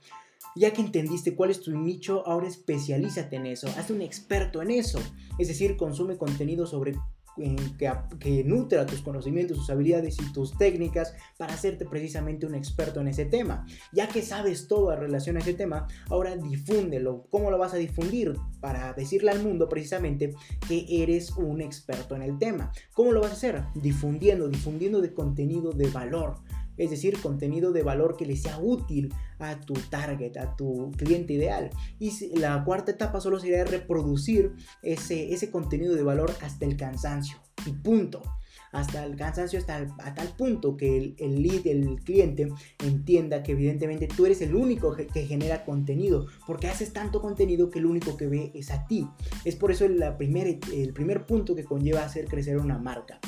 [0.57, 4.71] Ya que entendiste cuál es tu nicho, ahora especialízate en eso, hazte un experto en
[4.71, 4.99] eso.
[5.37, 6.95] Es decir, consume contenido sobre
[7.77, 12.99] que, que, nutra tus conocimientos, tus habilidades y tus técnicas para hacerte precisamente un experto
[13.01, 13.65] en ese tema.
[13.91, 17.27] Ya que sabes todo en relación a ese tema, ahora difúndelo.
[17.29, 18.35] ¿Cómo lo vas a difundir?
[18.59, 20.33] Para decirle al mundo precisamente
[20.67, 22.71] que eres un experto en el tema.
[22.93, 23.63] ¿Cómo lo vas a hacer?
[23.75, 26.37] Difundiendo, difundiendo de contenido de valor
[26.77, 31.33] es decir, contenido de valor que le sea útil a tu target, a tu cliente
[31.33, 31.69] ideal.
[31.99, 37.37] Y la cuarta etapa solo sería reproducir ese, contenido de valor hasta el cansancio.
[37.65, 38.21] Y punto
[38.71, 42.49] hasta el cansancio, hasta a tal punto que el, el, lead, el cliente,
[42.83, 47.79] entienda que evidentemente tú eres el único que, genera contenido, porque haces tanto contenido que
[47.79, 49.07] el único que ve es a ti.
[49.45, 53.19] Es por eso la primer, el primer punto que conlleva hacer crecer una marca.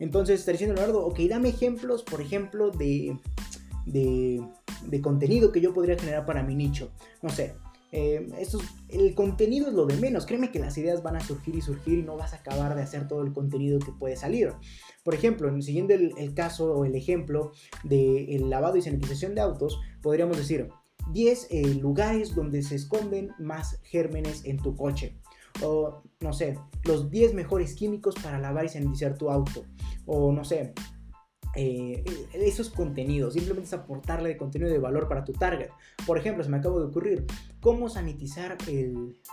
[0.00, 3.16] Entonces está diciendo Leonardo, ok, dame ejemplos, por ejemplo, de,
[3.84, 6.90] de, contenido que yo podría generar para mi nicho.
[7.22, 7.54] No sé,
[7.92, 8.26] eh,
[8.88, 10.24] el contenido es lo de menos.
[10.24, 12.82] Créeme que las ideas van a surgir y surgir y no vas a acabar de
[12.82, 14.54] hacer todo el contenido que puede salir.
[15.04, 17.52] Por ejemplo, siguiendo el, caso o el ejemplo
[17.84, 20.70] del lavado y sanitización de autos, podríamos decir
[21.12, 25.19] 10 eh, lugares donde se esconden más gérmenes en tu coche
[25.62, 29.64] o no sé, los 10 mejores químicos para lavar y sanitizar tu auto,
[30.06, 30.74] o no sé,
[31.56, 35.70] eh, esos contenidos, simplemente es aportarle contenido de valor para tu target.
[36.06, 37.26] Por ejemplo, se me acaba de ocurrir,
[37.60, 38.56] cómo sanitizar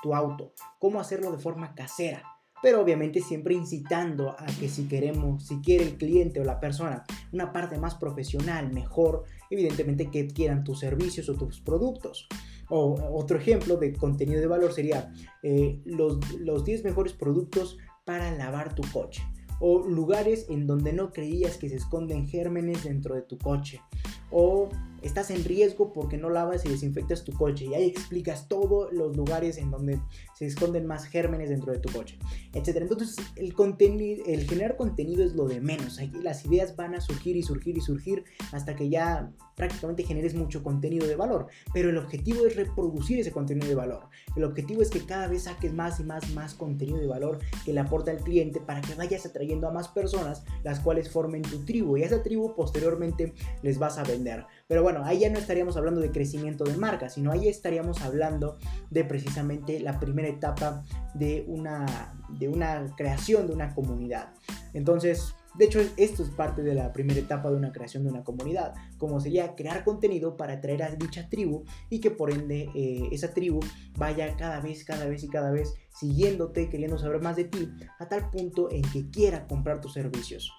[0.02, 2.24] tu auto, cómo hacerlo de forma casera,
[2.62, 7.04] pero obviamente siempre incitando a que si queremos, si quiere el cliente o la persona
[7.32, 12.28] una parte más profesional, mejor, evidentemente que quieran tus servicios o tus productos.
[12.70, 18.32] O otro ejemplo de contenido de valor sería eh, los, los 10 mejores productos para
[18.32, 19.24] lavar tu coche
[19.60, 23.82] o lugares en donde no creías que se esconden gérmenes dentro de tu coche
[24.30, 24.70] o
[25.08, 29.16] estás en riesgo porque no lavas y desinfectas tu coche y ahí explicas todos los
[29.16, 30.00] lugares en donde
[30.36, 32.20] se esconden más gérmenes dentro de tu coche,
[32.54, 32.78] etc.
[32.82, 37.02] Entonces el, contenido, el generar contenido es lo de menos, aquí las ideas van a
[37.02, 41.90] surgir y surgir y surgir hasta que ya prácticamente generes mucho contenido de valor, pero
[41.90, 44.08] el objetivo es reproducir ese contenido de valor.
[44.36, 47.74] El objetivo es que cada vez saques más y más más contenido de valor que
[47.74, 51.66] le aporta al cliente para que vayas atrayendo a más personas las cuales formen tu
[51.66, 54.46] tribu y a esa tribu posteriormente les vas a vender.
[54.68, 58.58] Pero bueno, ahí ya no estaríamos hablando de crecimiento de marca, sino ahí estaríamos hablando
[58.90, 64.34] de precisamente la primera etapa de una, de una creación de una comunidad.
[64.74, 68.26] Entonces, de hecho, esto es parte de la primera etapa de una creación de una
[68.26, 73.08] comunidad, como sería crear contenido para atraer a dicha tribu y que por ende eh,
[73.12, 73.62] esa tribu
[73.98, 78.08] vaya cada vez, cada vez y cada vez siguiéndote, queriendo saber más de ti, a
[78.10, 80.52] tal punto en que quiera comprar tus servicios.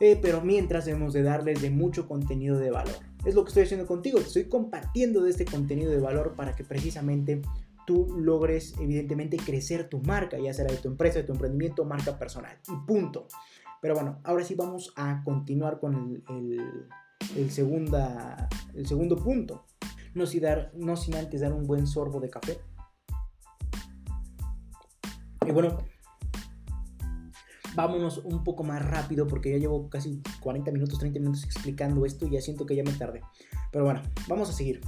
[0.00, 2.94] Eh, pero mientras debemos de darles de mucho contenido de valor.
[3.24, 6.54] Es lo que estoy haciendo contigo, te estoy compartiendo de este contenido de valor para
[6.54, 7.42] que precisamente
[7.86, 12.18] tú logres evidentemente crecer tu marca, ya sea de tu empresa, de tu emprendimiento, marca
[12.18, 12.58] personal.
[12.68, 13.28] Y punto.
[13.80, 19.64] Pero bueno, ahora sí vamos a continuar con el, segunda, el segundo punto.
[20.14, 22.60] No sin, dar, no sin antes dar un buen sorbo de café.
[25.46, 25.78] Y bueno,
[27.78, 32.26] vámonos un poco más rápido porque ya llevo casi 40 minutos, 30 minutos explicando esto
[32.26, 33.20] y ya siento que ya me tardé.
[33.70, 34.80] Pero bueno, vamos a seguir.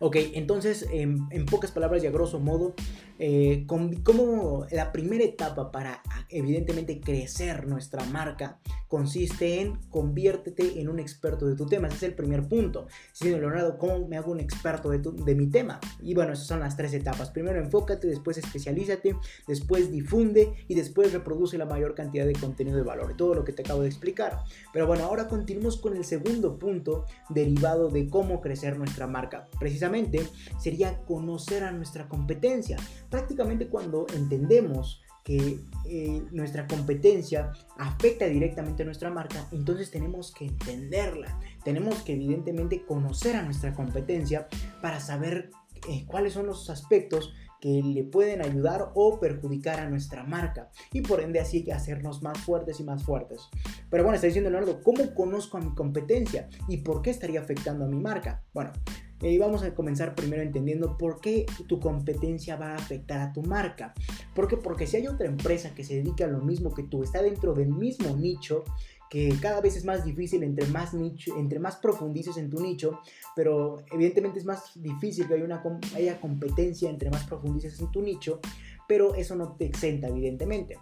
[0.00, 2.74] Ok, entonces en, pocas palabras y a grosso modo,
[3.18, 11.00] eh, como la primera etapa para evidentemente crecer nuestra marca consiste en conviértete en un
[11.00, 11.88] experto de tu tema.
[11.88, 12.86] Ese es el primer punto.
[13.12, 15.80] Si Leonardo, ¿cómo me hago un experto de, de mi tema?
[16.00, 17.30] Y bueno, esas son las tres etapas.
[17.30, 22.82] Primero enfócate, después especialízate, después difunde y después reproduce la mayor cantidad de contenido de
[22.82, 23.14] valor.
[23.16, 24.44] Todo lo que te acabo de explicar.
[24.72, 29.48] Pero bueno, ahora continuamos con el segundo punto derivado de cómo crecer nuestra marca.
[29.58, 30.26] Precisamente
[30.58, 32.76] sería conocer a nuestra competencia.
[33.10, 40.46] Prácticamente cuando entendemos que eh, nuestra competencia afecta directamente a nuestra marca, entonces tenemos que
[40.46, 41.38] entenderla.
[41.64, 44.48] Tenemos que evidentemente conocer a nuestra competencia
[44.80, 45.50] para saber
[45.86, 51.00] eh, cuáles son los aspectos que le pueden ayudar o perjudicar a nuestra marca y
[51.00, 53.48] por ende así hacernos más fuertes y más fuertes.
[53.90, 57.84] Pero bueno, está diciendo Leonardo, ¿cómo conozco a mi competencia y por qué estaría afectando
[57.84, 58.44] a mi marca?
[58.52, 58.72] Bueno,
[59.20, 63.42] y vamos a comenzar primero entendiendo por qué tu competencia va a afectar a tu
[63.42, 63.92] marca.
[64.34, 64.56] ¿Por qué?
[64.56, 67.52] Porque si hay otra empresa que se dedica a lo mismo que tú, está dentro
[67.52, 68.64] del mismo nicho,
[69.10, 73.00] que cada vez es más difícil entre más nicho, entre más profundices en tu nicho,
[73.34, 75.62] pero evidentemente es más difícil que haya, una,
[75.94, 78.40] haya competencia entre más profundices en tu nicho,
[78.86, 80.78] pero eso no te exenta evidentemente.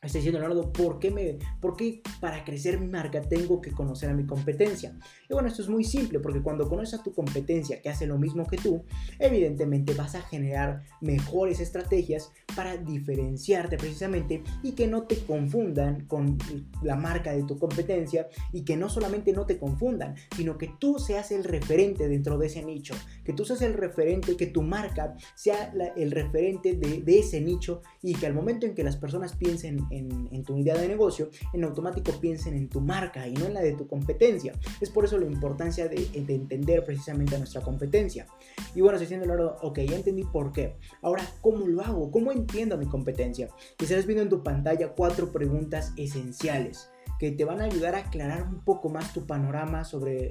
[0.00, 4.08] Estoy diciendo, Leonardo, ¿por qué, me, ¿por qué para crecer mi marca tengo que conocer
[4.08, 4.96] a mi competencia?
[5.28, 8.16] Y bueno, esto es muy simple, porque cuando conoces a tu competencia que hace lo
[8.16, 8.84] mismo que tú,
[9.18, 16.38] evidentemente vas a generar mejores estrategias para diferenciarte precisamente y que no te confundan con
[16.84, 21.00] la marca de tu competencia y que no solamente no te confundan, sino que tú
[21.00, 22.94] seas el referente dentro de ese nicho,
[23.24, 27.82] que tú seas el referente, que tu marca sea el referente de, de ese nicho
[28.00, 31.64] y que al momento en que las personas piensen en, tu idea de negocio, en
[31.64, 34.54] automático piensen en tu marca y no en la de tu competencia.
[34.80, 38.26] Es por eso la importancia de, entender precisamente a nuestra competencia.
[38.74, 40.76] Y bueno, siente lado, ok, ya entendí por qué.
[41.02, 42.10] Ahora, ¿cómo lo hago?
[42.10, 43.48] ¿Cómo entiendo mi competencia?
[43.78, 47.98] Y estarás viendo en tu pantalla cuatro preguntas esenciales que te van a ayudar a
[47.98, 50.30] aclarar un poco más tu panorama sobre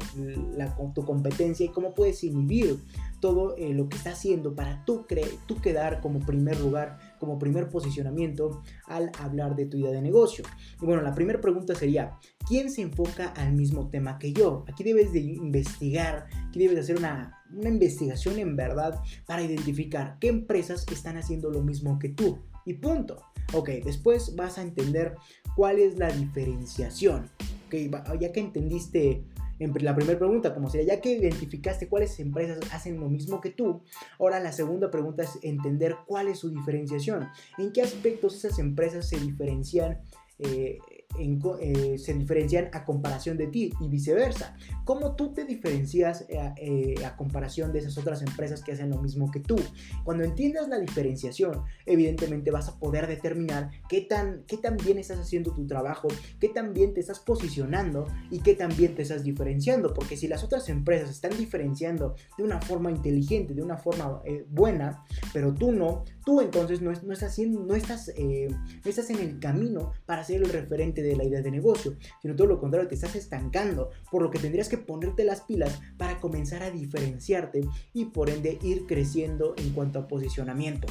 [0.55, 2.79] la, tu competencia y cómo puedes inhibir
[3.19, 5.05] todo eh, lo que está haciendo para tú,
[5.45, 10.43] tú quedar como primer lugar, como primer posicionamiento al hablar de tu idea de negocio.
[10.81, 14.65] Y bueno, la primera pregunta sería, ¿quién se enfoca al mismo tema que yo?
[14.67, 20.17] Aquí debes de investigar, aquí debes de hacer una, una investigación en verdad para identificar
[20.19, 22.39] qué empresas están haciendo lo mismo que tú.
[22.65, 23.21] Y punto.
[23.53, 25.15] Ok, después vas a entender
[25.55, 27.29] cuál es la diferenciación.
[27.67, 27.89] Okay,
[28.19, 29.23] ya que entendiste
[29.59, 33.49] en la primera pregunta, como sería, ya que identificaste cuáles empresas hacen lo mismo que
[33.49, 33.81] tú,
[34.19, 39.07] ahora la segunda pregunta es entender cuál es su diferenciación, en qué aspectos esas empresas
[39.07, 39.99] se diferencian
[40.39, 40.77] eh,
[41.19, 44.55] eh, se diferencian a comparación de ti y viceversa.
[44.83, 49.01] ¿Cómo tú te diferencias eh, eh, a comparación de esas otras empresas que hacen lo
[49.01, 49.55] mismo que tú?
[50.03, 55.17] Cuando entiendas la diferenciación, evidentemente vas a poder determinar qué tan, qué tan bien estás
[55.17, 56.07] haciendo tu trabajo,
[56.39, 59.93] qué tan bien te estás posicionando y qué tan bien te estás diferenciando.
[59.93, 65.03] Porque si las otras empresas están diferenciando de una forma inteligente, de una forma buena,
[65.33, 69.93] pero tú no, tú entonces no, no estás, no, estás, no estás en el camino
[70.05, 73.15] para ser el referente de la idea de negocio, sino todo lo contrario, te estás
[73.15, 77.61] estancando, por lo que tendrías que ponerte las pilas para comenzar a diferenciarte
[77.93, 80.87] y por ende ir creciendo en cuanto a posicionamiento.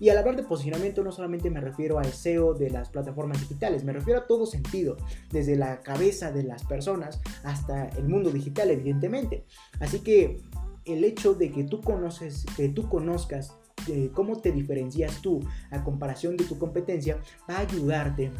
[0.00, 3.84] Y al hablar de posicionamiento no solamente me refiero al SEO de las plataformas digitales,
[3.84, 4.96] me refiero a todo sentido,
[5.30, 9.44] desde la cabeza de las personas hasta el mundo digital, evidentemente.
[9.78, 10.40] Así que
[10.84, 13.54] el hecho de que tú conoces, que tú conozcas
[13.88, 15.40] eh, cómo te diferencias tú
[15.70, 18.30] a comparación de tu competencia va a ayudarte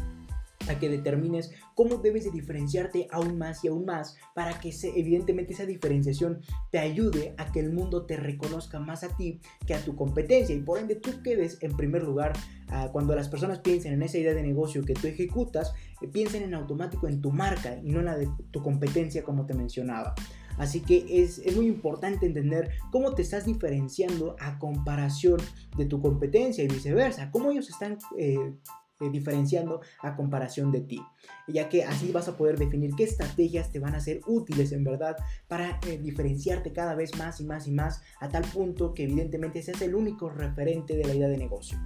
[0.67, 5.53] a que determines cómo debes de diferenciarte aún más y aún más para que evidentemente
[5.53, 6.41] esa diferenciación
[6.71, 10.55] te ayude a que el mundo te reconozca más a ti que a tu competencia
[10.55, 12.33] y por ende tú quedes en primer lugar
[12.69, 16.43] ah, cuando las personas piensen en esa idea de negocio que tú ejecutas, eh, piensen
[16.43, 20.15] en automático en tu marca y no en la de tu competencia como te mencionaba.
[20.57, 25.39] Así que es, muy importante entender cómo te estás diferenciando a comparación
[25.77, 28.53] de tu competencia y viceversa, cómo ellos están eh,
[29.03, 31.01] eh, diferenciando a comparación de ti,
[31.47, 34.83] ya que así vas a poder definir qué estrategias te van a ser útiles en
[34.83, 39.03] verdad para eh, diferenciarte cada vez más y más y más a tal punto que
[39.03, 41.77] evidentemente seas el único referente de la idea de negocio.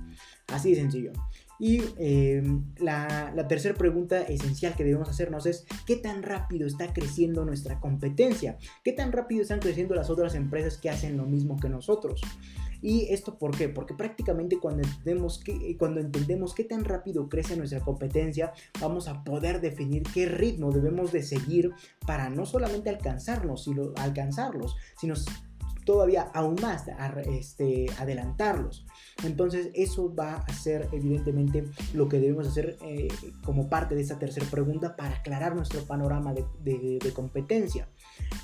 [0.47, 1.11] Así de sencillo.
[1.59, 2.43] Y eh,
[2.77, 7.79] la, la tercera pregunta esencial que debemos hacernos es, ¿qué tan rápido está creciendo nuestra
[7.79, 8.57] competencia?
[8.83, 12.21] ¿Qué tan rápido están creciendo las otras empresas que hacen lo mismo que nosotros?
[12.81, 13.69] ¿Y esto por qué?
[13.69, 19.23] Porque prácticamente cuando entendemos, que, cuando entendemos qué tan rápido crece nuestra competencia, vamos a
[19.23, 21.71] poder definir qué ritmo debemos de seguir
[22.05, 25.15] para no solamente alcanzarnos, sino, alcanzarlos, sino
[25.87, 26.83] todavía aún más
[27.27, 28.85] este, adelantarlos.
[29.23, 31.63] Entonces eso va a ser evidentemente
[31.93, 33.07] lo que debemos hacer eh,
[33.43, 37.87] como parte de esta tercera pregunta para aclarar nuestro panorama de, competencia.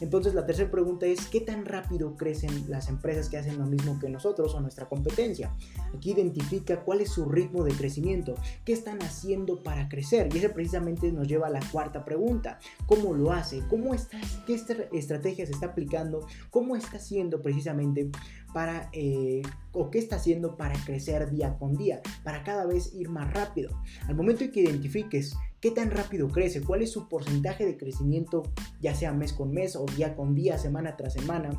[0.01, 3.99] Entonces la tercera pregunta es ¿qué tan rápido crecen las empresas que hacen lo mismo
[3.99, 5.55] que nosotros o nuestra competencia?
[5.95, 10.51] Aquí identifica cuál es su ritmo de crecimiento, qué están haciendo para crecer y eso
[10.53, 13.63] precisamente nos lleva a la cuarta pregunta, ¿cómo lo hace?
[13.69, 14.55] ¿Cómo está, ¿Qué
[14.91, 16.25] estrategia se está aplicando?
[16.49, 18.09] ¿Cómo está haciendo precisamente
[18.53, 23.09] para, eh, o qué está haciendo para crecer día con día, para cada vez ir
[23.09, 23.81] más rápido.
[24.07, 28.43] Al momento en que identifiques qué tan rápido crece, cuál es su porcentaje de crecimiento,
[28.81, 31.51] ya sea mes con mes o día con día, semana tras semana,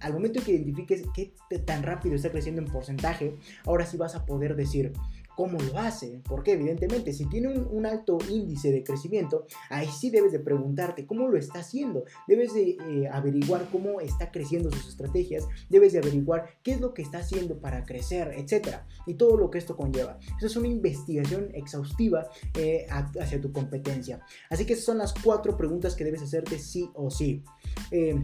[0.00, 3.36] al momento en que identifiques qué tan rápido está creciendo en porcentaje,
[3.66, 4.94] ahora sí vas a poder decir,
[5.36, 6.20] cómo lo hace.
[6.28, 11.28] Porque evidentemente si tiene un, alto índice de crecimiento, ahí sí debes de preguntarte cómo
[11.28, 12.04] lo está haciendo.
[12.28, 15.48] Debes de eh, averiguar cómo está creciendo sus estrategias.
[15.68, 18.78] Debes de averiguar qué es lo que está haciendo para crecer, etc.
[19.06, 20.18] Y todo lo que esto conlleva.
[20.38, 22.28] Eso es una investigación exhaustiva
[22.58, 24.20] eh, hacia tu competencia.
[24.48, 27.42] Así que esas son las cuatro preguntas que debes hacerte sí o sí.
[27.90, 28.14] Eh,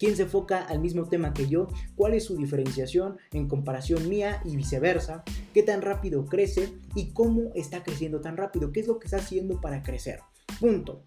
[0.00, 4.40] quién se enfoca al mismo tema que yo, cuál es su diferenciación en comparación mía
[4.44, 5.22] y viceversa,
[5.52, 9.18] qué tan rápido crece y cómo está creciendo tan rápido, qué es lo que está
[9.18, 10.20] haciendo para crecer.
[10.58, 11.04] Punto.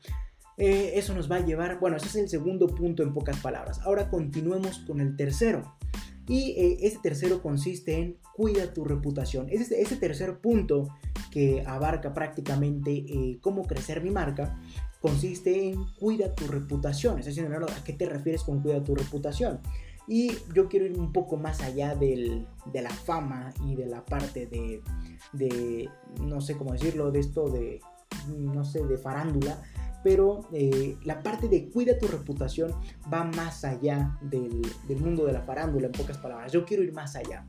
[0.57, 3.79] Eh, eso nos va a llevar, bueno, ese es el segundo punto en pocas palabras.
[3.81, 5.75] Ahora continuemos con el tercero.
[6.27, 9.47] Y eh, este tercero consiste en cuida tu reputación.
[9.49, 10.87] Ese, ese tercer punto
[11.33, 14.55] que abarca prácticamente eh, cómo crecer mi marca
[15.01, 17.17] consiste en cuida tu reputación.
[17.17, 19.59] Es decir, ¿a qué te refieres con cuida tu reputación?
[20.07, 24.45] Y yo quiero ir un poco más allá de la fama y de la parte
[24.45, 24.83] de,
[25.31, 25.89] de,
[26.21, 27.81] no sé cómo decirlo, de esto de,
[28.27, 29.57] no sé, de farándula
[30.03, 32.71] pero eh, la parte de cuida tu reputación
[33.11, 36.51] va más allá del, del, mundo de la farándula, en pocas palabras.
[36.51, 37.45] Yo quiero ir más allá.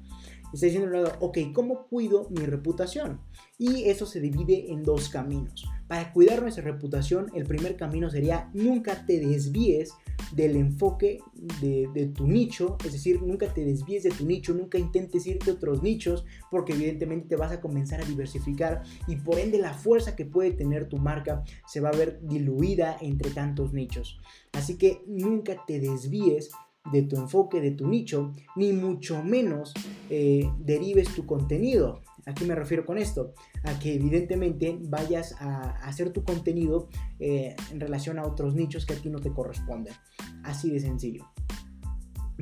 [0.54, 3.20] Está diciendo, ok, ¿cómo cuido mi reputación?
[3.58, 5.64] Y eso se divide en dos caminos.
[5.88, 9.92] Para cuidar nuestra reputación, el primer camino sería nunca te desvíes
[10.32, 11.18] del enfoque
[11.60, 15.54] de, tu nicho, es decir, nunca te desvíes de tu nicho, nunca intentes irte a
[15.54, 20.14] otros nichos, porque evidentemente te vas a comenzar a diversificar y por ende la fuerza
[20.14, 24.20] que puede tener tu marca se va a ver diluida entre tantos nichos.
[24.52, 26.50] Así que nunca te desvíes
[26.92, 29.72] de tu enfoque, de tu nicho, ni mucho menos
[30.10, 32.02] eh, derives tu contenido.
[32.26, 33.34] ¿A qué me refiero con esto?
[33.64, 38.94] A que evidentemente vayas a hacer tu contenido eh, en relación a otros nichos que
[38.94, 39.94] a ti no te corresponden.
[40.42, 41.26] Así de sencillo.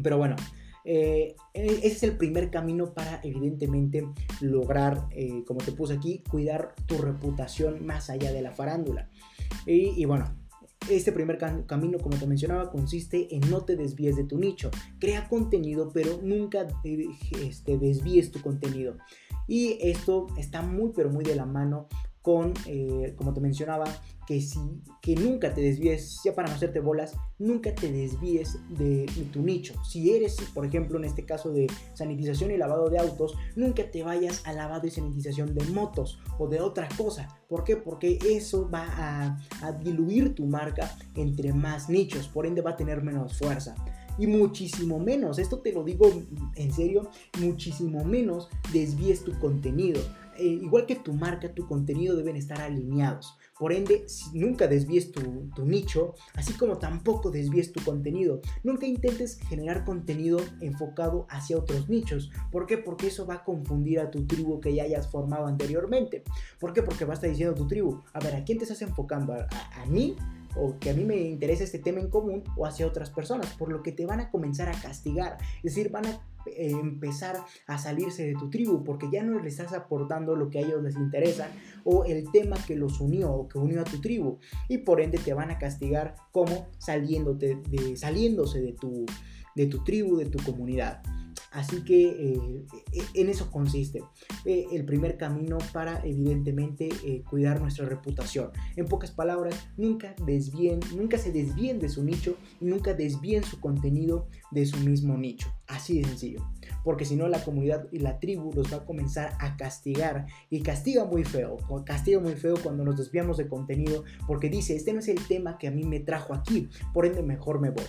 [0.02, 0.36] Pero bueno,
[0.84, 4.06] eh, ese es el primer camino para evidentemente
[4.40, 5.08] lograr,
[5.46, 9.08] como te puse aquí, cuidar tu reputación más allá de la farándula.
[9.66, 10.41] y bueno,
[10.90, 14.70] este primer camino, como te mencionaba, consiste en no te desvíes de tu nicho.
[14.98, 18.96] Crea contenido, pero nunca este, desvíes tu contenido.
[19.46, 21.88] Y esto está muy, pero muy de la mano
[22.22, 23.84] con, eh, como te mencionaba,
[24.26, 24.60] que, si,
[25.00, 29.74] que nunca te desvíes, ya para no hacerte bolas, nunca te desvíes de, tu nicho.
[29.84, 34.02] Si eres, por ejemplo, en este caso de sanitización y lavado de autos, nunca te
[34.02, 37.28] vayas a lavado y sanitización de motos o de otra cosa.
[37.48, 37.76] ¿Por qué?
[37.76, 42.76] Porque eso va a, a diluir tu marca entre más nichos, por ende va a
[42.76, 43.74] tener menos fuerza
[44.18, 46.10] y muchísimo menos, esto te lo digo
[46.54, 47.10] en serio,
[47.40, 50.00] muchísimo menos desvíes tu contenido.
[50.38, 53.36] Eh, igual que tu marca, tu contenido deben estar alineados.
[53.58, 55.22] Por ende, nunca desvíes tu,
[55.64, 58.40] nicho, así como tampoco desvíes tu contenido.
[58.64, 62.30] Nunca intentes generar contenido enfocado hacia otros nichos.
[62.50, 62.78] ¿Por qué?
[62.78, 66.24] Porque eso va a confundir a tu tribu que ya hayas formado anteriormente.
[66.58, 66.82] ¿Por qué?
[66.82, 69.34] Porque va a estar diciendo tu tribu, a ver, ¿a quién te estás enfocando?
[69.34, 69.46] ¿A,
[69.80, 70.16] a mí?
[70.56, 73.70] o que a mí me interesa este tema en común o hacia otras personas, por
[73.70, 77.36] lo que te van a comenzar a castigar, es decir, van a empezar
[77.66, 80.82] a salirse de tu tribu porque ya no les estás aportando lo que a ellos
[80.82, 81.48] les interesa
[81.84, 84.38] o el tema que los unió o que unió a tu tribu
[84.68, 89.06] y por ende te van a castigar como saliéndote de, saliéndose de tu,
[89.54, 91.02] de tu tribu, de tu comunidad.
[91.52, 94.02] Así que eh, e, en eso consiste
[94.44, 98.50] eh, el primer camino para evidentemente eh, cuidar nuestra reputación.
[98.76, 103.60] En pocas palabras, nunca desvíen, nunca se desvíen de su nicho y nunca desvíen su
[103.60, 105.54] contenido de su mismo nicho.
[105.66, 106.42] Así de sencillo.
[106.84, 110.26] Porque si no, la comunidad y la tribu los va a comenzar a castigar.
[110.50, 111.56] Y castiga muy feo.
[111.84, 114.04] Castiga muy feo cuando nos desviamos de contenido.
[114.26, 116.68] Porque dice, este no es el tema que a mí me trajo aquí.
[116.92, 117.84] Por ende, mejor me voy.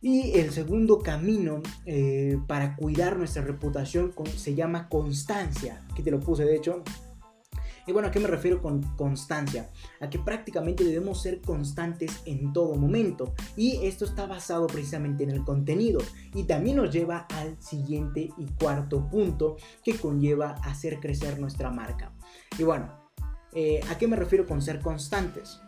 [0.00, 5.84] Y el segundo camino eh, para cuidar nuestra reputación se llama constancia.
[5.90, 6.84] Aquí te lo puse, de hecho.
[7.88, 9.70] Y bueno, ¿a qué me refiero con constancia?
[10.00, 13.32] A que prácticamente debemos ser constantes en todo momento.
[13.56, 15.98] Y esto está basado precisamente en el contenido.
[16.34, 22.12] Y también nos lleva al siguiente y cuarto punto que conlleva hacer crecer nuestra marca.
[22.58, 22.92] Y bueno,
[23.52, 25.58] eh, ¿a qué me refiero con ser constantes?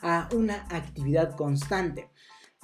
[0.00, 2.08] A una actividad constante.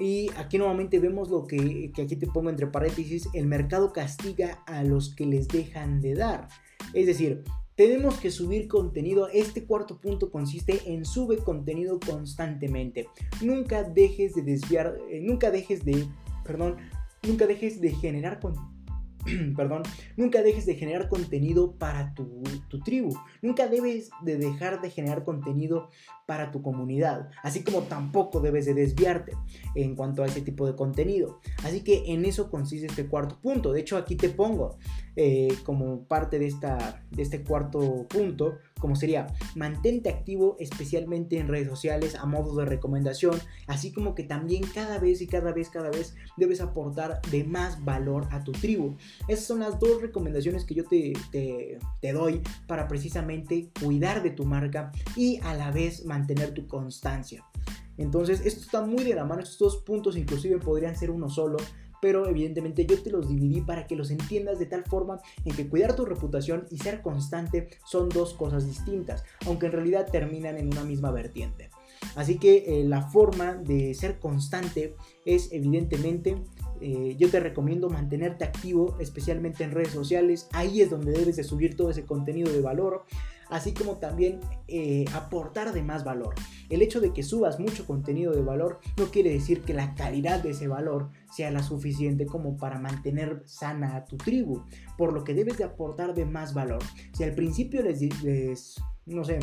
[0.02, 4.82] Y aquí nuevamente vemos lo que, aquí te pongo entre paréntesis, el mercado castiga a
[4.82, 6.48] los que les dejan de dar.
[6.92, 7.44] Es decir,
[7.76, 9.28] tenemos que subir contenido.
[9.28, 13.06] Este cuarto punto consiste en sube contenido constantemente.
[13.42, 16.04] Nunca dejes de desviar, eh, nunca dejes de,
[16.44, 16.78] perdón,
[17.22, 18.72] nunca dejes de generar contenido
[19.56, 19.82] perdón,
[20.16, 23.16] nunca dejes de generar contenido para tu, tu, tribu.
[23.40, 25.90] Nunca debes de dejar de generar contenido
[26.26, 27.30] para tu comunidad.
[27.42, 29.32] Así como tampoco debes de desviarte
[29.74, 31.40] en cuanto a ese tipo de contenido.
[31.64, 33.72] Así que en eso consiste este cuarto punto.
[33.72, 34.78] De hecho, aquí te pongo
[35.14, 41.48] eh, como parte de, esta, de este cuarto punto, como sería mantente activo especialmente en
[41.48, 45.68] redes sociales a modo de recomendación, así como que también cada vez y cada vez,
[45.68, 48.96] cada vez debes aportar de más valor a tu tribu.
[49.28, 54.30] Esas son las dos recomendaciones que yo te, te, te doy para precisamente cuidar de
[54.30, 57.42] tu marca y a la vez mantener tu constancia.
[57.96, 61.56] Entonces, esto está muy de la mano, estos dos puntos inclusive podrían ser uno solo,
[62.02, 65.68] pero evidentemente yo te los dividí para que los entiendas de tal forma en que
[65.68, 70.66] cuidar tu reputación y ser constante son dos cosas distintas, aunque en realidad terminan en
[70.66, 71.70] una misma vertiente.
[72.16, 76.42] Así que eh, la forma de ser constante es evidentemente
[76.82, 80.48] eh, yo te recomiendo mantenerte activo, especialmente en redes sociales.
[80.52, 83.04] Ahí es donde debes de subir todo ese contenido de valor,
[83.50, 86.34] así como también eh, aportar de más valor.
[86.70, 90.42] El hecho de que subas mucho contenido de valor no quiere decir que la calidad
[90.42, 94.64] de ese valor sea la suficiente como para mantener sana a tu tribu,
[94.98, 96.82] por lo que debes de aportar de más valor.
[97.12, 99.38] Si al principio les, les no sé,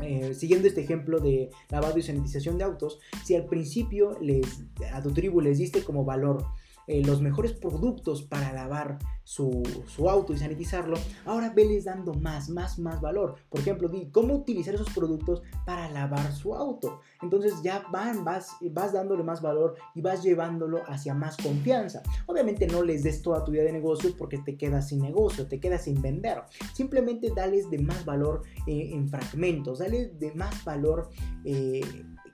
[0.00, 5.02] eh, siguiendo este ejemplo de lavado y sanitización de autos, si al principio les, a
[5.02, 6.44] tu tribu les diste como valor
[6.86, 9.62] eh, los mejores productos para lavar su,
[10.08, 13.36] auto y sanitizarlo, ahora veles dando más, más, más valor.
[13.48, 17.00] Por ejemplo, cómo utilizar esos productos para lavar su auto.
[17.22, 22.02] Entonces ya van, vas, vas dándole más valor y vas llevándolo hacia más confianza.
[22.26, 25.60] Obviamente no les des toda tu vida de negocio porque te quedas sin negocio, te
[25.60, 26.42] quedas sin vender.
[26.74, 31.10] Simplemente dales de más valor eh, en fragmentos, dale de más valor.
[31.44, 31.80] Eh,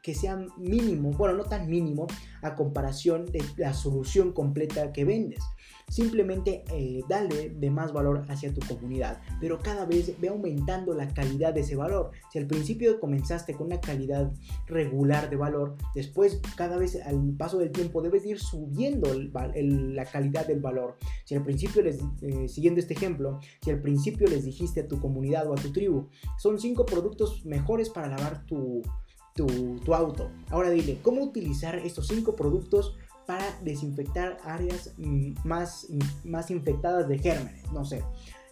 [0.09, 2.07] que sea mínimo, bueno, no tan mínimo
[2.41, 5.45] a comparación de la solución completa que vendes.
[5.87, 11.13] Simplemente eh, dale de más valor hacia tu comunidad, pero cada vez ve aumentando la
[11.13, 12.13] calidad de ese valor.
[12.33, 14.33] Si al principio comenzaste con una calidad
[14.67, 20.47] regular de valor, después cada vez al paso del tiempo debes ir subiendo la calidad
[20.47, 20.97] del valor.
[21.27, 25.01] Si al principio les, eh, siguiendo este ejemplo, si al principio les dijiste a tu
[25.01, 28.83] comunidad o a tu tribu, son cinco productos mejores para lavar tu,
[29.47, 30.31] tu, auto.
[30.51, 35.87] Ahora dile, ¿cómo utilizar estos cinco productos para desinfectar áreas mm, más,
[36.25, 37.71] más infectadas de gérmenes?
[37.73, 38.03] No sé.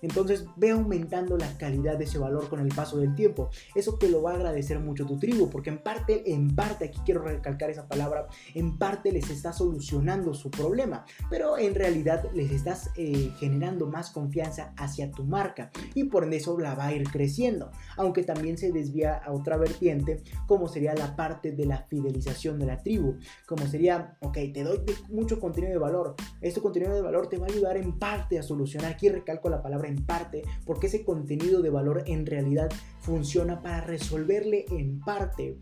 [0.02, 3.50] Entonces ve aumentando la calidad de ese valor con el paso del tiempo.
[3.74, 7.00] Eso te lo va a agradecer mucho tu tribu, porque en parte, en parte, aquí
[7.04, 12.50] quiero recalcar esa palabra, en parte les está solucionando su problema, pero en realidad les
[12.50, 17.04] estás eh, generando más confianza hacia tu marca y por eso la va a ir
[17.10, 22.58] creciendo, aunque también se desvía a otra vertiente, como sería la parte de la fidelización
[22.58, 23.16] de la tribu,
[23.46, 27.46] como sería, ok, te doy mucho contenido de valor, este contenido de valor te va
[27.46, 31.62] a ayudar en parte a solucionar, aquí recalco la palabra en parte, porque ese contenido
[31.62, 32.70] de valor en realidad
[33.00, 35.58] funciona para resolverle en parte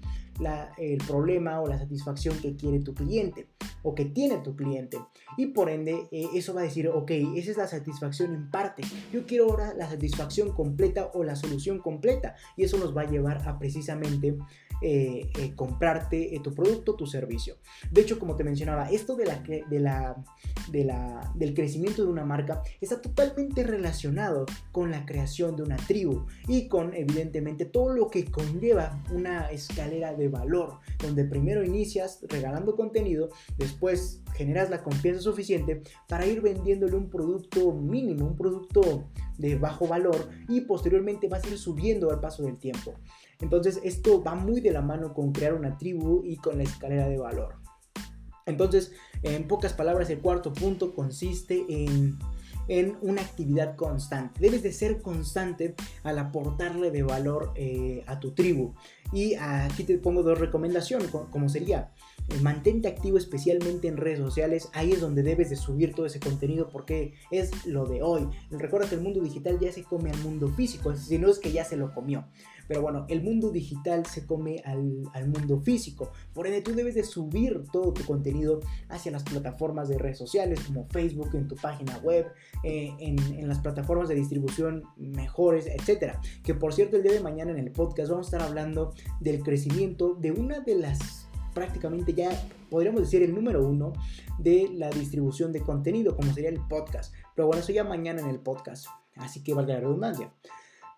[0.79, 3.47] el problema o la satisfacción que quiere tu cliente
[3.83, 4.99] o que tiene tu cliente.
[5.37, 8.83] Y por ende, eh, eso va a decir, ok, esa es la satisfacción en parte.
[9.13, 12.35] Yo quiero ahora la satisfacción completa o la solución completa.
[12.57, 14.37] Y eso nos va a llevar a precisamente
[14.83, 17.57] eh, eh, comprarte tu producto, tu servicio.
[17.91, 20.17] De hecho, como te mencionaba, esto de la, de la,
[20.71, 25.77] de la, del crecimiento de una marca está totalmente relacionado con la creación de una
[25.77, 32.21] tribu y con, evidentemente, todo lo que conlleva una escalera de valor, donde primero inicias
[32.29, 39.09] regalando contenido, después generas la confianza suficiente para ir vendiéndole un producto mínimo, un producto
[39.39, 42.95] de bajo valor y posteriormente vas a ir subiendo al paso del tiempo.
[43.41, 47.09] Entonces esto va muy de la mano con crear una tribu y con la escalera
[47.09, 47.57] de valor.
[48.47, 52.19] Entonces, en pocas palabras, el cuarto punto consiste en
[52.69, 54.41] en una actividad constante.
[54.41, 58.75] Debes de ser constante al aportarle de valor eh, a tu tribu.
[59.13, 61.93] Y aquí te pongo dos recomendaciones, como sería,
[62.29, 66.21] eh, mantente activo especialmente en redes sociales, ahí es donde debes de subir todo ese
[66.21, 68.29] contenido porque es lo de hoy.
[68.51, 71.53] Recuerda que el mundo digital ya se come al mundo físico, si no es que
[71.53, 72.25] ya se lo comió.
[72.69, 76.11] Pero bueno, el mundo digital se come al, mundo físico.
[76.33, 80.61] Por ende, tú debes de subir todo tu contenido hacia las plataformas de redes sociales
[80.67, 82.27] como Facebook, en tu página web,
[82.63, 86.15] eh, en, en, las plataformas de distribución mejores, etc.
[86.43, 89.43] Que por cierto, el día de mañana en el podcast vamos a estar hablando del
[89.43, 92.31] crecimiento de una de las prácticamente ya
[92.69, 93.93] podríamos decir el número uno
[94.39, 97.15] de la distribución de contenido, como sería el podcast.
[97.35, 98.87] Pero bueno, eso ya mañana en el podcast.
[99.17, 100.33] Así que valga la redundancia.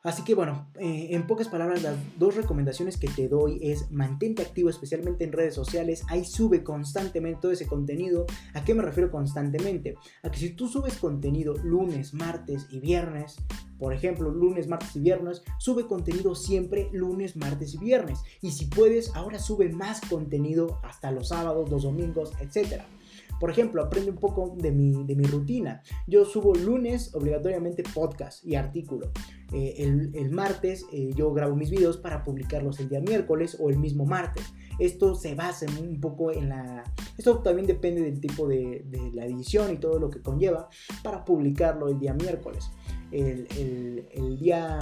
[0.06, 4.42] Así que bueno, eh, en pocas palabras, las dos recomendaciones que te doy es mantente
[4.42, 6.04] activo, especialmente en redes sociales.
[6.06, 8.24] Ahí sube constantemente todo ese contenido.
[8.54, 9.96] ¿A qué me refiero constantemente?
[10.22, 13.38] A que si tú subes contenido lunes, martes y viernes,
[13.80, 18.20] por ejemplo, lunes, martes y viernes, sube contenido siempre lunes, martes y viernes.
[18.40, 22.86] Y si puedes, ahora sube más contenido hasta los sábados, los domingos, etcétera.
[23.40, 25.82] Por ejemplo, aprende un poco de mi, de mi rutina.
[26.06, 29.10] Yo subo lunes obligatoriamente podcast y artículo.
[29.52, 33.78] Eh, el, martes eh, yo grabo mis videos para publicarlos el día miércoles o el
[33.78, 34.44] mismo martes.
[34.78, 36.84] Esto se basa un poco en la...
[37.16, 38.84] Esto también depende del tipo de,
[39.14, 40.68] la edición y todo lo que conlleva
[41.02, 42.70] para publicarlo el día miércoles.
[43.12, 43.46] El,
[44.12, 44.78] el día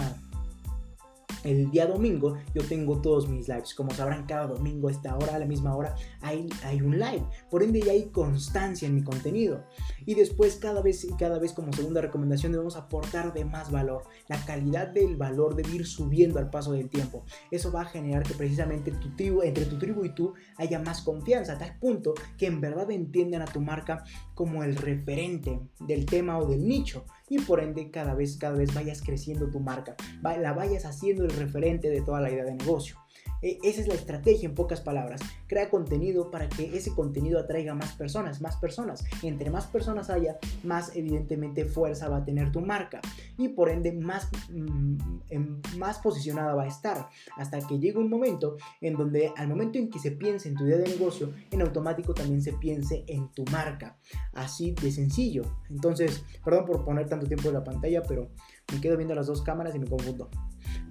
[1.45, 3.74] el día domingo yo tengo todos mis lives.
[3.74, 7.24] Como sabrán, cada domingo a esta hora, a la misma hora, hay, hay un live.
[7.51, 9.64] Por ende ya hay constancia en mi contenido.
[10.07, 14.05] Y después cada vez y cada vez como segunda recomendación debemos aportar de más valor.
[14.28, 17.24] La calidad del valor debe ir subiendo al paso del tiempo.
[17.51, 21.03] Eso va a generar que precisamente tu tribu, entre tu tribu y tú haya más
[21.03, 24.05] confianza, a tal punto que en verdad entiendan a tu marca
[24.35, 28.74] como el referente del tema o del nicho y por ende cada vez, cada vez
[28.74, 32.97] vayas creciendo tu marca, la vayas haciendo el referente de toda la idea de negocio.
[33.43, 35.20] E, esa es la estrategia en pocas palabras.
[35.47, 39.05] Crea contenido para que ese contenido atraiga más personas, más personas.
[39.22, 43.01] Entre más personas haya, más evidentemente fuerza va a tener tu marca
[43.37, 48.57] y por ende más, mm, más posicionada va a estar hasta que llegue un momento
[48.80, 52.14] en donde al momento en que se piense en tu idea de negocio, en automático
[52.14, 53.99] también se piense en tu marca.
[54.32, 55.45] Así de sencillo.
[55.70, 58.30] Entonces, perdón por poner tanto tiempo en la pantalla, pero
[58.72, 60.30] me quedo viendo las dos cámaras y me confundo.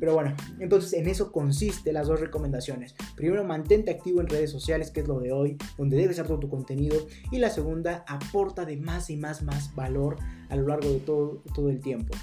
[0.04, 2.93] Pero bueno, entonces en eso consiste las dos recomendaciones.
[3.16, 6.41] Primero, mantente activo en redes sociales, que es lo de hoy, donde debes hacer todo
[6.41, 7.08] tu contenido.
[7.32, 10.18] Y la segunda, aporta de más y más, más valor
[10.49, 12.14] a lo largo de todo, todo el tiempo.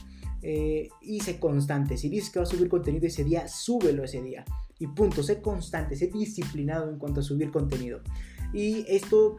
[0.43, 1.97] Eh, y sé constante.
[1.97, 4.45] Si dices que vas a subir contenido ese día, súbelo ese día.
[4.78, 8.03] Y punto, sé constante, sé disciplinado en cuanto a subir contenido.
[8.53, 9.39] Y esto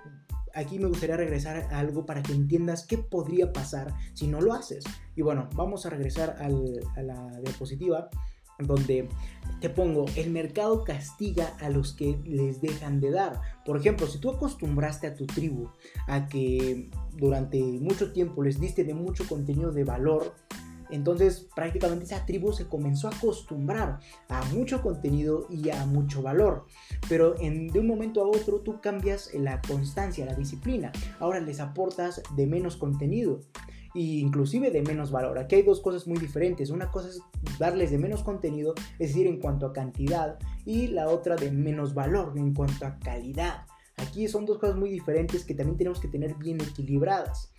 [0.55, 4.53] aquí me gustaría regresar a algo para que entiendas qué podría pasar si no lo
[4.53, 4.83] haces.
[5.15, 6.49] Y bueno, vamos a regresar a
[7.03, 8.09] la diapositiva
[8.67, 9.09] donde
[9.59, 13.41] te pongo, el mercado castiga a los que les dejan de dar.
[13.65, 15.69] Por ejemplo, si tú acostumbraste a tu tribu
[16.07, 20.33] a que durante mucho tiempo les diste de mucho contenido de valor,
[20.91, 23.99] entonces prácticamente esa tribu se comenzó a acostumbrar
[24.29, 26.65] a mucho contenido y a mucho valor.
[27.07, 30.91] Pero en, de un momento a otro tú cambias la constancia, la disciplina.
[31.19, 33.41] Ahora les aportas de menos contenido
[33.95, 35.37] e inclusive de menos valor.
[35.37, 36.69] Aquí hay dos cosas muy diferentes.
[36.69, 37.21] Una cosa es
[37.59, 41.93] darles de menos contenido, es decir, en cuanto a cantidad, y la otra de menos
[41.93, 43.65] valor en cuanto a calidad.
[43.97, 47.51] Aquí son dos cosas muy diferentes que también tenemos que tener bien equilibradas.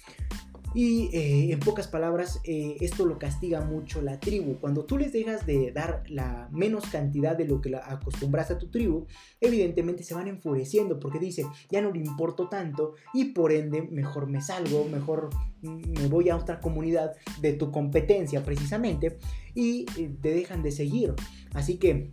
[0.75, 4.59] Y eh, en pocas palabras, eh, esto lo castiga mucho la tribu.
[4.59, 8.71] Cuando tú les dejas de dar la menos cantidad de lo que acostumbras a tu
[8.71, 9.07] tribu,
[9.41, 14.27] evidentemente se van enfureciendo porque dice, ya no le importo tanto y por ende mejor
[14.29, 19.19] me salgo, mejor me voy a otra comunidad de tu competencia precisamente
[19.55, 21.15] y eh, te dejan de seguir.
[21.55, 22.13] Así que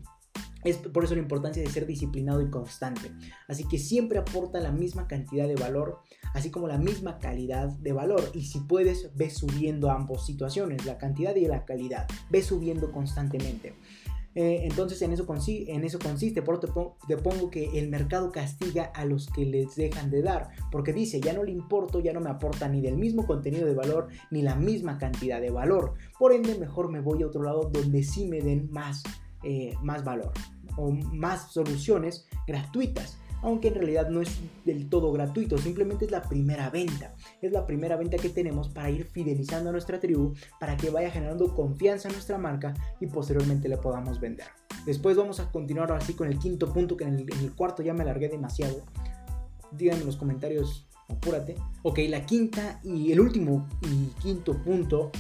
[0.63, 3.11] es por eso la importancia de ser disciplinado y constante.
[3.47, 5.99] Así que siempre aporta la misma cantidad de valor,
[6.33, 8.21] así como la misma calidad de valor.
[8.33, 12.07] Y si puedes, ve subiendo ambas situaciones, la cantidad y la calidad.
[12.29, 13.75] Ve subiendo constantemente.
[14.35, 16.41] Eh, entonces en eso, en eso consiste.
[16.41, 20.49] Por otro te pongo que el mercado castiga a los que les dejan de dar.
[20.71, 23.73] Porque dice, ya no le importo, ya no me aporta ni del mismo contenido de
[23.73, 25.95] valor, ni la misma cantidad de valor.
[26.17, 29.03] Por ende, mejor me voy a otro lado donde sí me den más
[29.41, 30.33] eh, más valor
[30.75, 33.18] o más soluciones gratuitas.
[33.41, 37.15] Aunque en realidad no es del todo gratuito, simplemente es la primera venta.
[37.41, 41.09] Es la primera venta que tenemos para ir fidelizando a nuestra tribu, para que vaya
[41.09, 44.47] generando confianza en nuestra marca y posteriormente le podamos vender.
[44.85, 47.81] Después vamos a continuar así con el quinto punto, que en el, en el cuarto
[47.81, 48.81] ya me alargué demasiado.
[49.71, 51.55] Díganme en los comentarios, apúrate.
[51.83, 55.11] Ok, la quinta y el último y quinto punto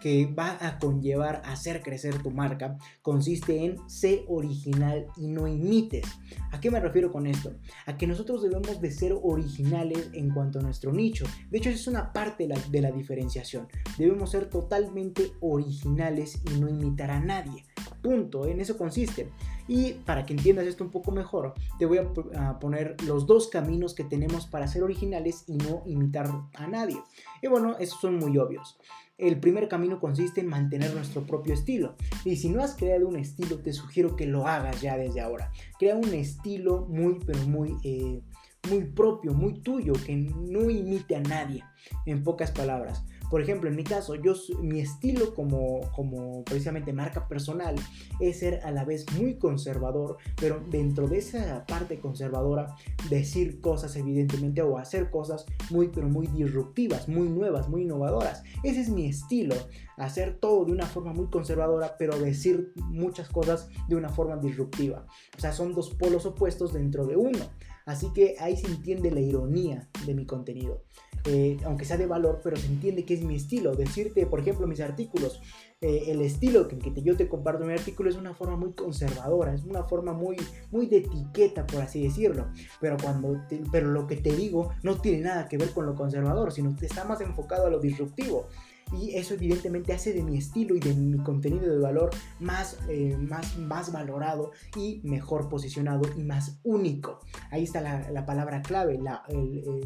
[0.00, 5.46] que va a conllevar a hacer crecer tu marca consiste en ser original y no
[5.46, 6.06] imites.
[6.52, 7.54] ¿A qué me refiero con esto?
[7.86, 11.24] A que nosotros debemos de ser originales en cuanto a nuestro nicho.
[11.50, 13.68] De hecho, es una parte de la, diferenciación.
[13.98, 17.64] Debemos ser totalmente originales y no imitar a nadie.
[18.02, 19.30] Punto, en eso consiste.
[19.68, 23.94] Y para que entiendas esto un poco mejor, te voy a, poner los dos caminos
[23.94, 27.02] que tenemos para ser originales y no imitar a nadie.
[27.42, 28.78] Y bueno, esos son muy obvios.
[29.18, 31.96] El primer camino consiste en mantener nuestro propio estilo.
[32.26, 35.50] Y si no has creado un estilo, te sugiero que lo hagas ya desde ahora.
[35.78, 38.20] Crea un estilo muy, pero muy, eh,
[38.68, 41.64] muy propio, muy tuyo, que no imite a nadie.
[42.04, 43.04] En pocas palabras.
[43.30, 47.74] Por ejemplo, en mi caso, yo, mi estilo como, como precisamente marca personal
[48.20, 52.74] es ser a la vez muy conservador, pero dentro de esa parte conservadora,
[53.10, 58.42] decir cosas evidentemente o hacer cosas muy, pero muy disruptivas, muy nuevas, muy innovadoras.
[58.62, 59.54] Ese es mi estilo,
[59.96, 65.06] hacer todo de una forma muy conservadora, pero decir muchas cosas de una forma disruptiva.
[65.36, 67.38] O sea, son dos polos opuestos dentro de uno.
[67.86, 70.82] Así que ahí se entiende la ironía de mi contenido.
[71.24, 73.74] Eh, aunque sea de valor, pero se entiende que es mi estilo.
[73.74, 75.40] Decirte, por ejemplo, mis artículos,
[75.80, 79.54] eh, el estilo que, que yo te comparto mi artículo es una forma muy conservadora,
[79.54, 80.36] es una forma muy,
[80.70, 82.48] muy de etiqueta, por así decirlo.
[82.80, 86.52] Pero, cuando pero lo que te digo no tiene nada que ver con lo conservador,
[86.52, 88.48] sino que está más enfocado a lo disruptivo.
[88.92, 93.16] Y eso evidentemente hace de mi estilo y de mi contenido de valor más, eh,
[93.16, 97.20] más, más valorado y mejor posicionado y más único.
[97.50, 98.98] Ahí está la, palabra clave,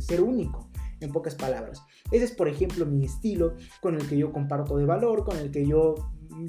[0.01, 0.69] ser único
[1.01, 1.83] en pocas palabras.
[2.11, 5.51] Ese es, por ejemplo, mi estilo con el que yo comparto de valor, con el
[5.51, 5.95] que yo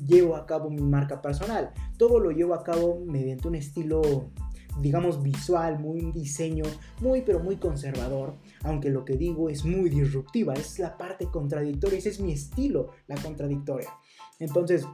[0.06, 1.72] llevo a cabo mi marca personal.
[1.98, 4.32] Todo lo llevo a cabo mediante un estilo
[4.80, 6.64] digamos visual, muy un diseño
[7.00, 12.00] muy pero muy conservador, aunque lo que digo es muy disruptiva, es la parte contradictoria,
[12.00, 13.90] ese es mi estilo, la contradictoria.
[14.40, 14.86] Entonces,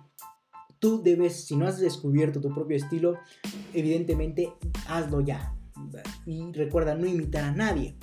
[0.80, 3.18] tú debes, si no has descubierto tu propio estilo,
[3.74, 4.54] evidentemente
[4.88, 5.54] hazlo ya.
[6.26, 7.98] Y recuerda no imitar a nadie.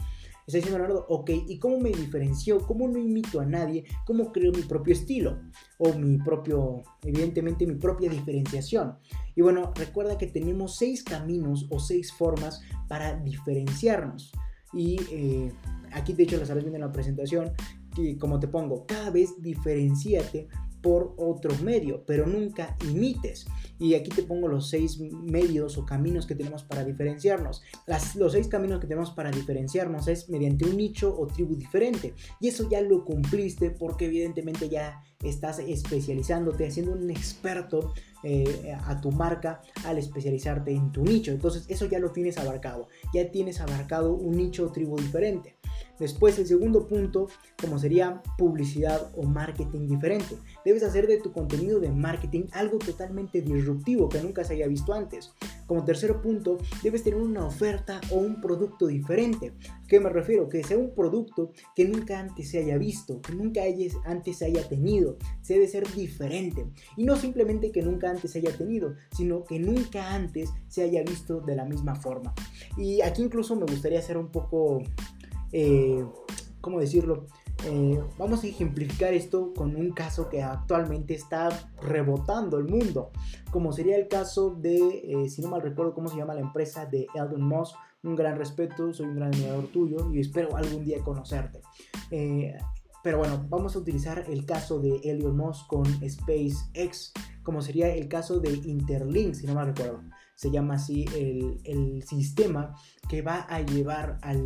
[0.46, 2.58] Está diciendo Leonardo, ok, ¿y cómo me diferencio?
[2.66, 3.84] ¿Cómo no imito a nadie?
[4.06, 5.40] ¿Cómo creo mi propio estilo?
[5.78, 8.98] O mi propio, evidentemente, mi propia diferenciación.
[9.34, 14.32] Y bueno, recuerda que tenemos seis caminos o seis formas para diferenciarnos.
[14.74, 15.52] Y eh,
[15.92, 17.52] aquí, de hecho, lo estarás viendo en la presentación,
[17.94, 20.48] que como te pongo, cada vez diferenciate
[20.84, 23.46] por otro medio, pero nunca imites.
[23.78, 27.62] Y aquí te pongo los seis medios o caminos que tenemos para diferenciarnos.
[27.86, 32.12] Las, los seis caminos que tenemos para diferenciarnos es mediante un nicho o tribu diferente.
[32.38, 39.00] Y eso ya lo cumpliste porque evidentemente ya estás especializándote, haciendo un experto eh, a
[39.00, 41.32] tu marca al especializarte en tu nicho.
[41.32, 42.88] Entonces eso ya lo tienes abarcado.
[43.14, 45.56] Ya tienes abarcado un nicho o tribu diferente.
[45.98, 47.28] Después el segundo punto,
[47.60, 50.36] como sería publicidad o marketing diferente.
[50.64, 54.92] Debes hacer de tu contenido de marketing algo totalmente disruptivo que nunca se haya visto
[54.92, 55.32] antes.
[55.66, 59.52] Como tercer punto, debes tener una oferta o un producto diferente.
[59.70, 60.48] ¿A qué me refiero?
[60.48, 63.62] Que sea un producto que nunca antes se haya visto, que nunca
[64.04, 65.16] antes se haya tenido.
[65.40, 66.66] Se debe ser diferente.
[66.96, 71.02] Y no simplemente que nunca antes se haya tenido, sino que nunca antes se haya
[71.02, 72.34] visto de la misma forma.
[72.76, 74.82] Y aquí incluso me gustaría hacer un poco
[75.56, 76.04] eh,
[76.60, 77.28] ¿cómo decirlo?
[77.64, 81.48] Eh, vamos a ejemplificar esto con un caso que actualmente está
[81.80, 83.12] rebotando el mundo,
[83.52, 86.86] como sería el caso de, eh, si no mal recuerdo cómo se llama la empresa
[86.86, 90.98] de Elon Musk, un gran respeto, soy un gran admirador tuyo y espero algún día
[91.04, 91.60] conocerte.
[93.04, 97.12] pero bueno, vamos a utilizar el caso de Elon Musk con SpaceX,
[97.44, 100.00] como sería el caso de Interlink, si no mal recuerdo
[100.34, 102.74] se llama así el, el sistema
[103.08, 104.44] que va a llevar al,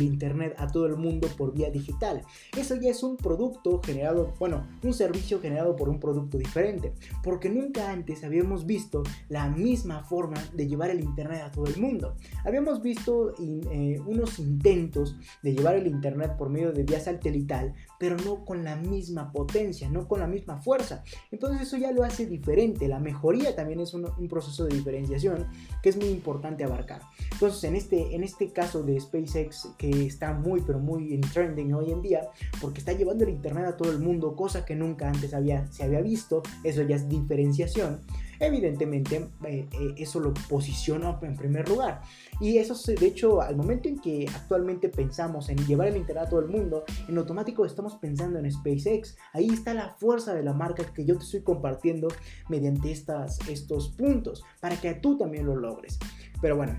[0.00, 2.22] Internet a todo el mundo por vía digital.
[2.56, 7.50] Eso ya es un producto generado, bueno, un servicio generado por un producto diferente, porque
[7.50, 12.16] nunca antes habíamos visto la misma forma de llevar el Internet a todo el mundo.
[12.44, 18.16] Habíamos visto eh, unos intentos de llevar el Internet por medio de vía satelital, pero
[18.16, 21.04] no con la misma potencia, no con la misma fuerza.
[21.30, 22.88] Entonces eso ya lo hace diferente.
[22.88, 25.46] La mejoría también es un, un proceso de diferenciación
[25.82, 27.02] que es muy importante abarcar.
[27.32, 31.74] Entonces en este en este caso de SpaceX, que está muy, pero muy en trending
[31.74, 32.28] hoy en día,
[32.60, 35.84] porque está llevando el Internet a todo el mundo, cosa que nunca antes había, se
[35.84, 38.00] había visto, eso ya es diferenciación.
[38.40, 42.02] Evidentemente, eh, eh, eso lo posiciona en primer lugar.
[42.40, 46.28] Y eso, de hecho, al momento en que actualmente pensamos en llevar el Internet a
[46.28, 49.16] todo el mundo, en automático estamos pensando en SpaceX.
[49.32, 52.08] Ahí está la fuerza de la marca que yo te estoy compartiendo
[52.48, 55.98] mediante estas, estos puntos, para que tú también lo logres.
[56.40, 56.76] Pero bueno,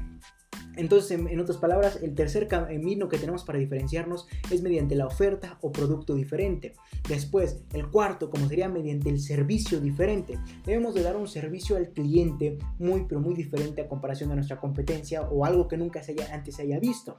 [0.76, 5.58] entonces, en, otras palabras, el tercer camino que tenemos para diferenciarnos es mediante la oferta
[5.62, 6.74] o producto diferente.
[7.08, 10.40] Después, el cuarto, como sería mediante el servicio diferente.
[10.66, 14.60] Debemos de dar un servicio al cliente muy, pero muy diferente a comparación de nuestra
[14.60, 17.18] competencia o algo que nunca se haya, antes se hhaya visto.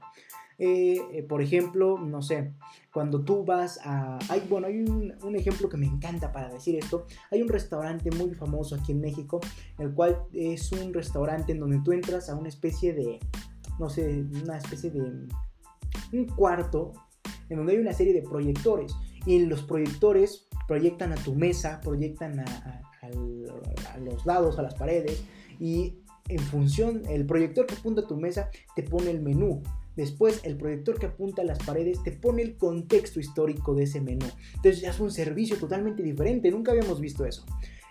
[0.63, 2.53] Eh, eh, por ejemplo, no sé,
[2.93, 4.19] cuando tú vas a...
[4.29, 7.07] Hay, bueno, hay un, ejemplo que me encanta para decir esto.
[7.31, 9.41] Hay un restaurante muy famoso aquí en México,
[9.79, 13.19] el cual es un restaurante en donde tú entras a una especie de,
[13.79, 15.01] no sé, una especie de...
[16.13, 16.93] un cuarto
[17.49, 18.95] en donde hay una serie de proyectores.
[19.25, 25.25] Y los proyectores proyectan a tu mesa, proyectan a, a los lados, a las paredes.
[25.59, 29.63] Y en función, el proyector que apunta a tu mesa te pone el menú.
[29.97, 34.01] Después, el proyector que apunta a las paredes te pone el contexto histórico de ese
[34.01, 34.26] menú.
[34.55, 37.45] Entonces ya es un servicio totalmente diferente, nunca habíamos visto eso.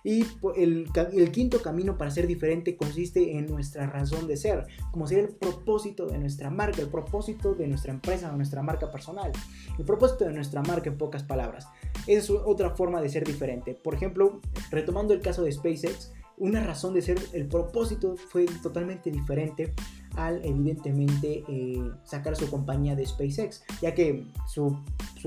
[0.04, 0.26] Y
[0.56, 5.30] el, quinto camino para ser diferente consiste en nuestra razón de ser, como sería el
[5.30, 9.32] propósito de nuestra marca, el propósito de nuestra empresa, de nuestra marca personal.
[9.78, 11.68] El propósito de nuestra marca en pocas palabras.
[12.08, 13.74] Es otra forma de ser diferente.
[13.74, 14.40] Por ejemplo,
[14.72, 19.74] retomando el caso de SpaceX, una razón de ser, el propósito fue totalmente diferente
[20.16, 24.76] al evidentemente eh, sacar su compañía de SpaceX, ya que su,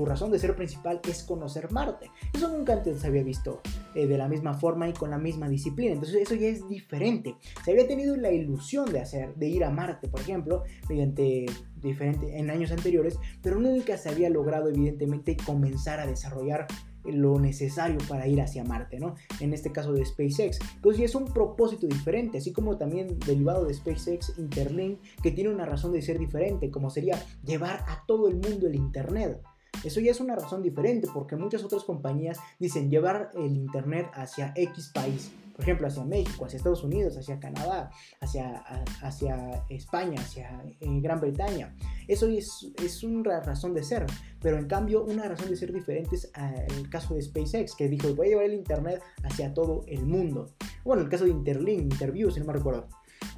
[0.05, 2.11] razón de ser principal es conocer Marte.
[2.33, 3.61] Eso nunca antes se había visto
[3.95, 7.35] eh, de la misma forma y con la misma disciplina, entonces eso ya es diferente.
[7.63, 11.45] Se había tenido la ilusión de hacer, de ir a Marte, por ejemplo, mediante
[11.75, 16.67] diferente en años anteriores, pero nunca se había logrado evidentemente comenzar a desarrollar
[17.05, 19.15] lo necesario para ir hacia Marte, ¿no?
[19.39, 20.59] En este caso de SpaceX.
[20.75, 25.65] Entonces es un propósito diferente, así como también derivado de SpaceX Interlink, que tiene una
[25.65, 29.41] razón de ser diferente, como sería llevar a todo el mundo el Internet.
[29.83, 34.53] Eso ya es una razón diferente porque muchas otras compañías dicen llevar el Internet hacia
[34.55, 38.63] X país por ejemplo, hacia México, hacia Estados Unidos, hacia Canadá, hacia,
[39.01, 41.75] hacia España, hacia eh, Gran Bretaña.
[42.07, 44.05] Eso es, es, una razón de ser,
[44.41, 47.89] pero en cambio una razón de ser diferente es eh, el caso de SpaceX, que
[47.89, 50.53] dijo, voy a llevar el Internet hacia todo el mundo.
[50.83, 52.87] Bueno, el caso de Interlink, Interview, si no me recuerdo.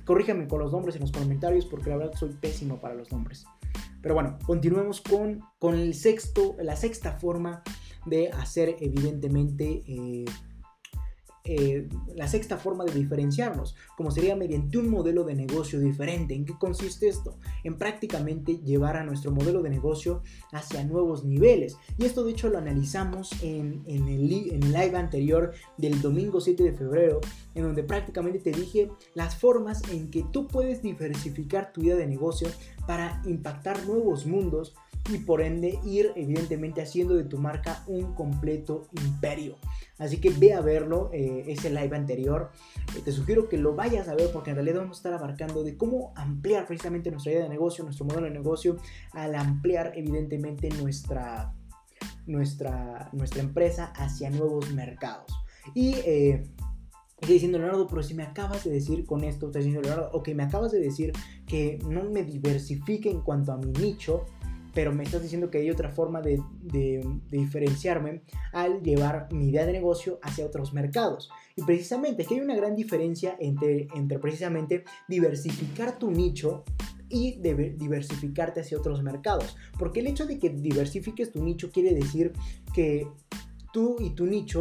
[0.05, 3.45] Corríjame con los nombres en los comentarios porque la verdad soy pésimo para los nombres.
[4.01, 7.63] Pero bueno, continuemos con, con el sexto, la sexta forma
[8.05, 9.83] de hacer evidentemente...
[9.87, 10.25] Eh,
[11.47, 16.33] eh, la sexta forma de diferenciarnos, como sería mediante un modelo de negocio diferente.
[16.33, 17.37] ¿En qué consiste esto?
[17.63, 21.77] En prácticamente llevar a nuestro modelo de negocio hacia nuevos niveles.
[21.97, 26.73] Y esto de hecho lo analizamos en, el, en live anterior del domingo 7 de
[26.73, 27.21] febrero,
[27.53, 32.07] en donde prácticamente te dije las formas en que tú puedes diversificar tu idea de
[32.07, 32.47] negocio
[32.87, 34.75] para impactar nuevos mundos
[35.09, 39.57] y por ende ir evidentemente haciendo de tu marca un completo imperio.
[39.97, 42.51] Así que ve a verlo, eh, ese live anterior.
[42.97, 45.63] Eh, te sugiero que lo vayas a ver porque en realidad vamos a estar abarcando
[45.63, 48.77] de cómo ampliar precisamente nuestra idea de negocio, nuestro modelo de negocio,
[49.11, 51.53] al ampliar evidentemente nuestra,
[52.25, 55.31] nuestra, nuestra empresa hacia nuevos mercados.
[55.73, 56.43] Y eh,
[57.27, 60.43] diciendo Leonardo, pero si me acabas de decir con esto, estás diciendo Leonardo, ok, me
[60.43, 61.13] acabas de decir
[61.47, 64.25] que no me diversifique en cuanto a mi nicho,
[64.75, 66.39] pero me estás diciendo que hay otra forma de,
[67.31, 68.21] diferenciarme
[68.51, 71.31] al llevar mi idea de negocio hacia otros mercados.
[71.55, 76.65] Y precisamente aquí hay una gran diferencia entre, entre precisamente diversificar tu nicho
[77.07, 79.55] y diversificarte hacia otros mercados.
[79.79, 82.33] Porque el hecho de que diversifiques tu nicho quiere decir
[82.73, 83.07] que
[83.71, 84.59] tú y tu nicho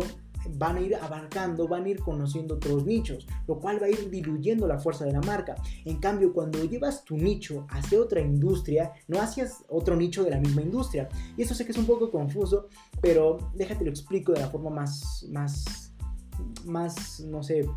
[0.51, 4.11] van a ir abarcando, van a ir conociendo otros nichos, lo cual va a ir
[4.11, 5.55] diluyendo la fuerza de la marca.
[5.85, 10.41] En cambio, cuando llevas tu nicho hacia otra industria, no hacia otro nicho de la
[10.41, 11.09] misma industria.
[11.37, 12.69] Y eso sé que es un poco confuso,
[13.01, 15.93] pero déjate lo explico de la forma más, más,
[16.65, 17.69] más, no sé,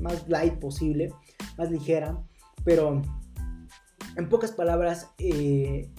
[0.00, 1.12] más light posible,
[1.56, 2.22] más ligera,
[2.64, 3.02] pero
[4.16, 5.90] en pocas palabras, eh,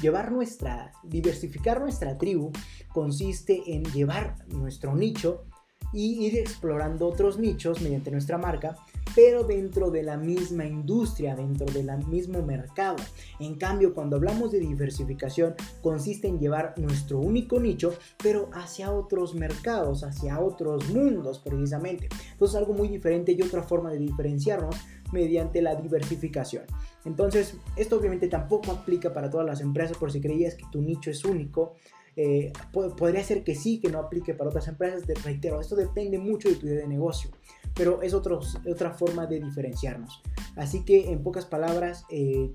[0.00, 2.52] llevar nuestra, diversificar nuestra tribu
[2.92, 5.44] consiste en llevar nuestro nicho
[5.92, 8.76] y ir explorando otros nichos mediante nuestra marca,
[9.14, 12.96] pero dentro de la misma industria, dentro del mismo mercado.
[13.40, 19.34] En cambio, cuando hablamos de diversificación, consiste en llevar nuestro único nicho, pero hacia otros
[19.34, 22.08] mercados, hacia otros mundos precisamente.
[22.32, 24.76] Entonces, algo muy diferente y otra forma de diferenciarnos
[25.12, 26.64] mediante la diversificación.
[27.04, 31.10] Entonces, esto obviamente tampoco aplica para todas las empresas por si creías que tu nicho
[31.10, 31.76] es único.
[32.20, 35.06] Eh, podría ser que sí, que no aplique para otras empresas.
[35.06, 37.30] De, reitero, esto depende mucho de tu idea de negocio,
[37.74, 40.20] pero es otra forma de diferenciarnos.
[40.56, 42.52] Así que, en pocas palabras, eh,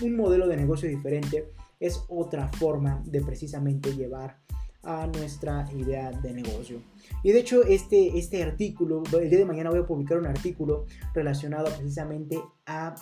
[0.00, 4.38] un modelo de negocio diferente es otra forma de precisamente llevar
[4.82, 6.80] a nuestra idea de negocio.
[7.22, 10.86] Y de hecho, este, este artículo, el día de mañana voy a publicar un artículo
[11.12, 12.94] relacionado precisamente a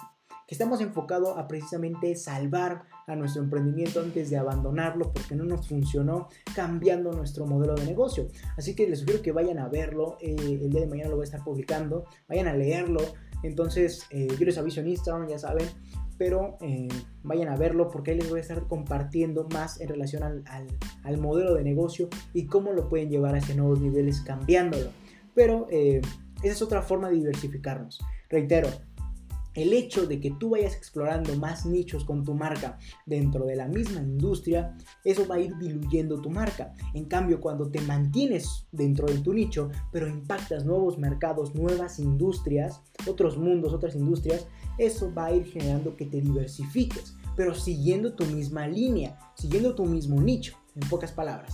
[0.49, 5.69] que estamos enfocados a precisamente salvar a nuestro emprendimiento antes de abandonarlo porque no nos
[5.69, 8.29] funcionó cambiando nuestro modelo de negocio.
[8.57, 11.25] Así que les sugiero que vayan a verlo, eh, el día de mañana lo voy
[11.25, 13.01] a estar publicando, vayan a leerlo.
[13.43, 15.67] Entonces, eh, yo les aviso en Instagram, ya saben,
[16.19, 16.89] pero eh,
[17.23, 20.45] vayan a verlo porque ahí les voy a estar compartiendo más en relación al,
[21.03, 24.91] al, modelo de negocio y cómo lo pueden llevar hacia nuevos niveles cambiándolo.
[25.35, 26.03] Pero esa
[26.43, 28.01] es otra forma de diversificarnos.
[28.29, 28.69] Reitero,
[29.55, 33.67] el hecho de que tú vayas explorando más nichos con tu marca dentro de la
[33.67, 36.75] misma industria, eso va a ir diluyendo tu marca.
[36.95, 42.81] En cambio, cuando te mantienes dentro de tu nicho, pero impactas nuevos mercados, nuevas industrias,
[43.07, 44.47] otros mundos, otras industrias,
[44.79, 49.85] eso va a ir generando que te diversifiques, pero siguiendo tu misma línea, siguiendo tu
[49.85, 51.53] mismo nicho, en pocas palabras.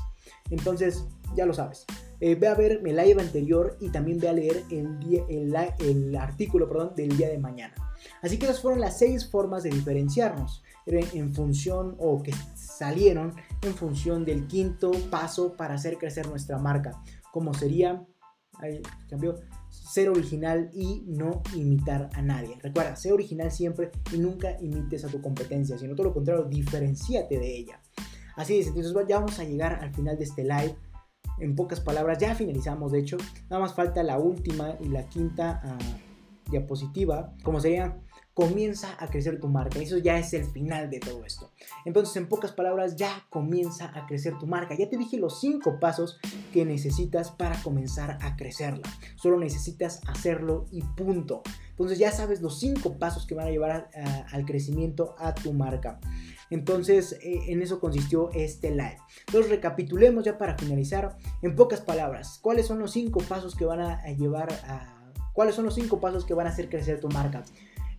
[0.50, 1.84] Entonces, ya lo sabes.
[2.20, 6.16] Eh, ve a ver mi live anterior y también ve a leer el, el, el
[6.16, 7.74] artículo perdón, del día de mañana.
[8.26, 13.72] Así que esas fueron las seis formas de diferenciarnos en función o que salieron en
[13.72, 17.00] función del quinto paso para hacer crecer nuestra marca,
[17.30, 18.04] como sería,
[18.54, 19.36] ahí cambió,
[19.70, 22.58] ser original y no imitar a nadie.
[22.60, 27.38] Recuerda, ser original siempre y nunca imites a tu competencia, sino todo lo contrario, diferenciate
[27.38, 27.80] de ella.
[28.34, 30.74] Así es, entonces ya vamos a llegar al final de este live.
[31.38, 33.18] En pocas palabras, ya finalizamos, de hecho,
[33.48, 35.62] nada más falta la última y la quinta.
[35.64, 36.15] Uh,
[36.50, 37.96] diapositiva, como sería
[38.36, 39.78] comienza a crecer tu marca.
[39.78, 41.50] Eso ya es el final de todo esto.
[41.86, 44.76] Entonces, en pocas palabras, ya comienza a crecer tu marca.
[44.76, 46.18] Ya te dije los cinco pasos
[46.52, 48.86] que necesitas para comenzar a crecerla.
[49.16, 51.42] Solo necesitas hacerlo y punto.
[51.70, 53.88] Entonces ya sabes los cinco pasos que van a llevar
[54.30, 55.98] al crecimiento a tu marca.
[56.50, 58.98] Entonces, eh, en eso consistió este live.
[59.28, 61.16] Entonces, recapitulemos ya para finalizar.
[61.40, 64.95] En pocas palabras, ¿cuáles son los cinco pasos que van a llevar a...
[65.36, 67.44] ¿Cuáles son los cinco pasos que van a hacer crecer tu marca?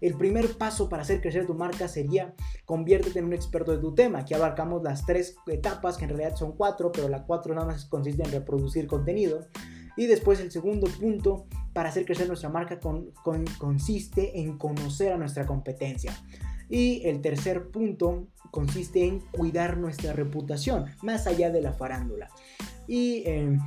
[0.02, 2.34] El primer paso para hacer crecer tu marca sería
[2.66, 4.20] conviértete en un experto de tu tema.
[4.20, 7.86] Aquí abarcamos las tres etapas, que en realidad son cuatro, pero la cuatro nada más
[7.86, 9.46] consiste en reproducir contenido.
[9.96, 12.80] Y después el segundo punto para hacer crecer nuestra marca
[13.60, 16.18] consiste en conocer a nuestra competencia.
[16.70, 22.30] Y el tercer punto consiste en cuidar nuestra reputación, más allá de la farándula.
[22.88, 23.60] Y eh,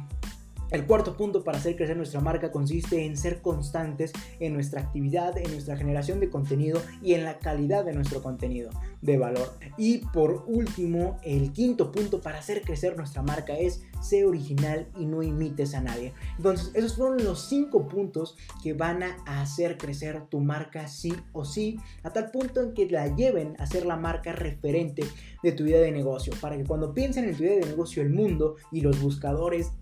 [0.71, 5.37] el cuarto punto para hacer crecer nuestra marca consiste en ser constantes en nuestra actividad,
[5.37, 8.71] en nuestra generación de contenido y en la calidad de nuestro contenido
[9.03, 9.53] de valor.
[9.77, 15.07] Y por último, el quinto punto para hacer crecer nuestra marca es ser original y
[15.07, 16.13] no imites a nadie.
[16.37, 21.45] Entonces, esos fueron los cinco puntos que van a hacer crecer tu marca sí o
[21.45, 25.03] sí, a tal punto en que la lleven a ser la marca referente
[25.43, 28.11] de tu idea de negocio, para que cuando piensen en tu idea de negocio el
[28.11, 29.73] mundo y los buscadores,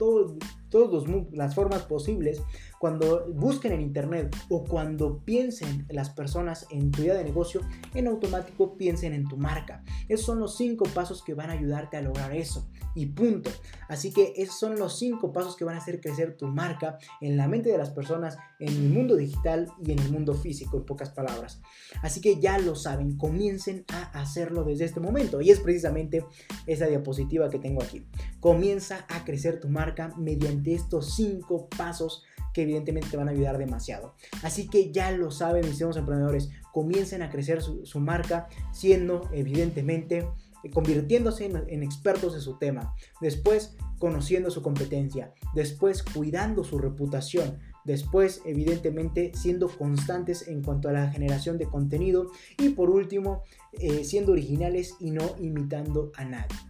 [0.71, 2.43] todas las formas posibles,
[2.79, 7.61] cuando busquen en internet o cuando piensen las personas en tu idea de negocio,
[7.95, 9.83] en automático piensen en tu marca.
[10.09, 12.69] Esos son los cinco pasos que van a ayudarte a lograr eso.
[12.95, 13.51] Y punto.
[13.89, 17.37] Así que esos son los cinco pasos que van a hacer crecer tu marca en
[17.37, 20.85] la mente de las personas, en el mundo digital y en el mundo físico, en
[20.85, 21.61] pocas palabras.
[22.03, 25.41] Así que ya lo saben, comiencen a hacerlo desde este momento.
[25.41, 26.25] Y es precisamente
[26.67, 28.07] esa diapositiva que tengo aquí.
[28.41, 33.59] Comienza a crecer tu marca mediante estos cinco pasos que evidentemente te van a ayudar
[33.59, 34.15] demasiado.
[34.43, 40.29] Así que ya lo saben, mis emprendedores, comiencen a crecer su, marca siendo evidentemente
[40.63, 47.59] eh, convirtiéndose en, expertos de su tema, después conociendo su competencia, después cuidando su reputación,
[47.85, 53.43] después evidentemente siendo constantes en cuanto a la generación de contenido y por último
[53.73, 56.68] eh, siendo originales y no imitando a nadie.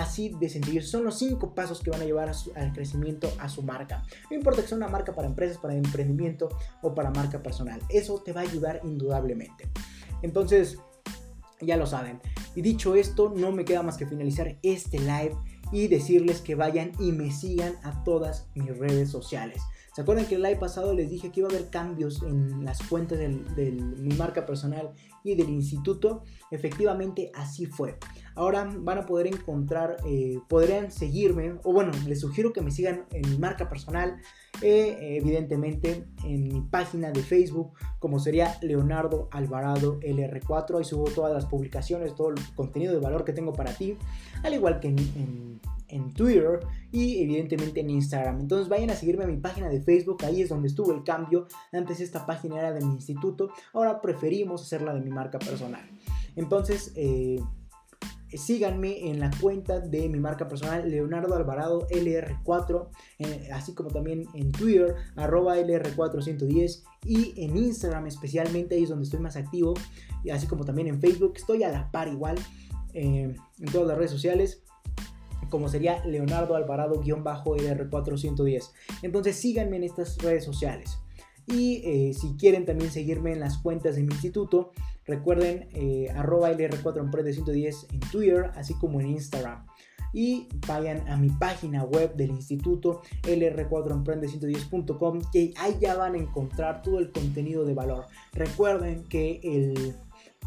[0.00, 0.80] Así de sencillo.
[0.80, 4.02] Son los cinco pasos que van a llevar al crecimiento a su marca.
[4.30, 6.48] No importa que sea una marca para empresas, para emprendimiento
[6.80, 7.82] o para marca personal.
[7.90, 9.68] Eso te va a ayudar indudablemente.
[10.22, 10.78] Entonces,
[11.60, 12.18] ya lo saben.
[12.54, 15.36] Y dicho esto, no me queda más que finalizar este live
[15.70, 19.60] y decirles que vayan y me sigan a todas mis redes sociales.
[19.94, 22.80] ¿Se acuerdan que el live pasado les dije que iba a haber cambios en las
[22.88, 24.92] cuentas de mi marca personal
[25.24, 26.24] y del instituto?
[26.50, 27.98] Efectivamente, así fue.
[28.34, 33.06] Ahora van a poder encontrar, eh, podrían seguirme, o bueno, les sugiero que me sigan
[33.12, 34.16] en mi marca personal,
[34.62, 40.78] eh, evidentemente en mi página de Facebook, como sería Leonardo Alvarado LR4.
[40.78, 43.96] Ahí subo todas las publicaciones, todo el contenido de valor que tengo para ti,
[44.42, 45.60] al igual que en en
[46.14, 46.60] Twitter
[46.92, 48.40] y evidentemente en Instagram.
[48.40, 51.46] Entonces vayan a seguirme a mi página de Facebook, ahí es donde estuvo el cambio.
[51.72, 55.88] Antes esta página era de mi instituto, ahora preferimos hacerla de mi marca personal.
[56.36, 57.40] Entonces, eh,
[58.32, 62.88] síganme en la cuenta de mi marca personal Leonardo Alvarado LR4,
[63.18, 69.04] eh, así como también en Twitter arroba LR410 y en Instagram especialmente ahí es donde
[69.04, 69.74] estoy más activo,
[70.22, 72.38] y así como también en Facebook, estoy a la par igual
[72.94, 74.62] eh, en todas las redes sociales
[75.48, 78.70] como sería Leonardo Alvarado-LR410.
[79.02, 80.98] Entonces síganme en estas redes sociales.
[81.46, 84.72] Y eh, si quieren también seguirme en las cuentas de mi instituto,
[85.04, 89.66] recuerden eh, arroba LR4Emprende110 en Twitter, así como en Instagram.
[90.12, 96.82] Y vayan a mi página web del instituto lr4emprende110.com, que ahí ya van a encontrar
[96.82, 98.06] todo el contenido de valor.
[98.32, 99.94] Recuerden que el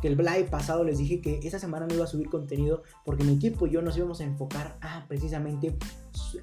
[0.03, 3.23] que el live pasado les dije que esta semana no iba a subir contenido porque
[3.23, 5.77] mi equipo y yo nos íbamos a enfocar a precisamente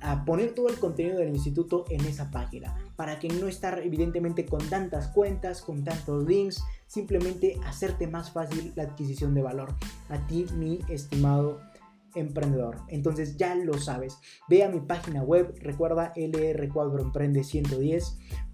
[0.00, 4.46] a poner todo el contenido del instituto en esa página para que no estar evidentemente
[4.46, 9.74] con tantas cuentas, con tantos links, simplemente hacerte más fácil la adquisición de valor.
[10.08, 11.60] A ti, mi estimado
[12.14, 12.78] emprendedor.
[12.88, 14.18] Entonces ya lo sabes.
[14.48, 16.12] Ve a mi página web, recuerda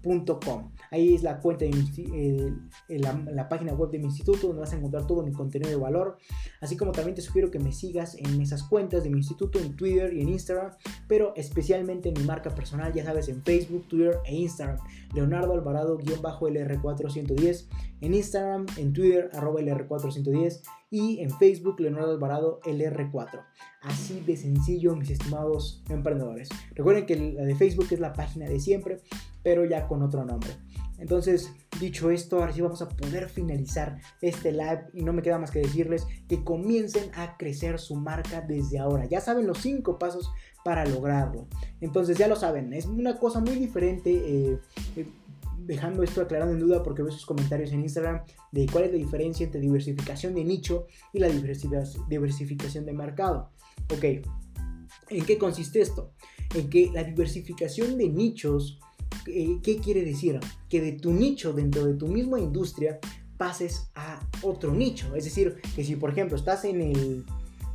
[0.07, 0.71] lr4emprende110.com.
[0.91, 2.53] Ahí es la cuenta de
[2.89, 6.17] la, página web de mi instituto donde vas a encontrar todo mi contenido de valor.
[6.61, 9.75] Así como también te sugiero que me sigas en esas cuentas de mi instituto, en
[9.75, 10.71] Twitter y en Instagram,
[11.07, 14.79] pero especialmente en mi marca personal, ya sabes, en Facebook, Twitter e Instagram.
[15.13, 17.67] Leonardo Alvarado-LR410.
[18.01, 23.43] En Instagram, en Twitter, arroba LR410 y en Facebook Leonardo Alvarado LR4.
[23.81, 26.49] Así de sencillo, mis estimados emprendedores.
[26.75, 29.01] Recuerden que la de Facebook es la página de siempre,
[29.47, 30.49] pero ya con otro nombre.
[30.97, 35.39] Entonces, dicho esto, ahora sí vamos a poder finalizar este live y no me queda
[35.39, 39.05] más que decirles que comiencen a crecer su marca desde ahora.
[39.05, 40.29] Ya saben los cinco pasos
[40.65, 41.47] para lograrlo.
[41.79, 44.11] Entonces, ya lo saben, es una cosa muy diferente.
[44.11, 44.59] Eh,
[44.97, 45.07] eh,
[45.59, 48.97] dejando esto aclarado en duda porque veo sus comentarios en Instagram de cuál es la
[48.97, 53.51] diferencia entre diversificación de nicho y la diversificación de mercado.
[53.93, 54.03] Ok,
[55.09, 56.11] ¿en qué consiste esto?
[56.53, 58.79] En que la diversificación de nichos,
[59.27, 60.39] eh, ¿qué quiere decir?
[60.69, 62.99] Que de tu nicho dentro de tu misma industria
[63.37, 65.15] pases a otro nicho.
[65.15, 67.25] Es decir, que si por ejemplo estás en, el,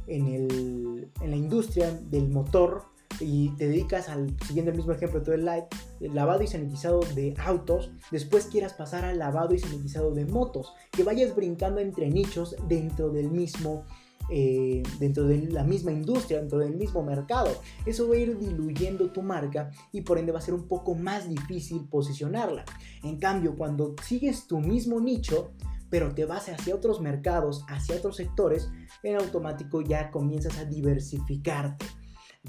[0.06, 5.22] en, el, en la industria del motor, y te dedicas al, siguiendo el mismo ejemplo
[5.22, 5.66] todo el live,
[6.00, 11.04] lavado y sanitizado de autos, después quieras pasar al lavado y sanitizado de motos, que
[11.04, 13.84] vayas brincando entre nichos dentro del mismo
[14.30, 17.50] eh, dentro de la misma industria, dentro del mismo mercado.
[17.86, 20.94] Eso va a ir diluyendo tu marca y por ende va a ser un poco
[20.94, 22.64] más difícil posicionarla.
[23.02, 25.52] En cambio, cuando sigues tu mismo nicho,
[25.90, 28.70] pero te vas hacia otros mercados, hacia otros sectores,
[29.02, 31.84] en automático ya comienzas a diversificarte.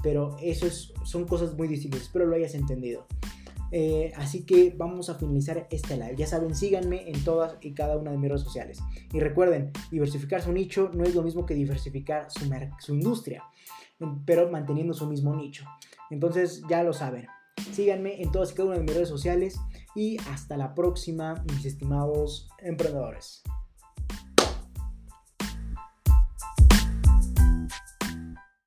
[0.02, 0.68] Pero eso
[1.04, 3.06] son cosas muy distintas, espero lo hayas entendido.
[3.76, 6.16] Eh, así que vamos a finalizar este live.
[6.16, 8.80] Ya saben, síganme en todas y cada una de mis redes sociales.
[9.12, 12.48] Y recuerden, diversificar su nicho no es lo mismo que diversificar su,
[12.80, 13.44] su industria,
[14.26, 15.66] pero manteniendo su mismo nicho.
[16.12, 17.26] Entonces ya lo saben.
[17.72, 19.60] Síganme en todas y cada una de mis redes sociales
[19.95, 23.41] y hasta la próxima, mis estimados emprendedores.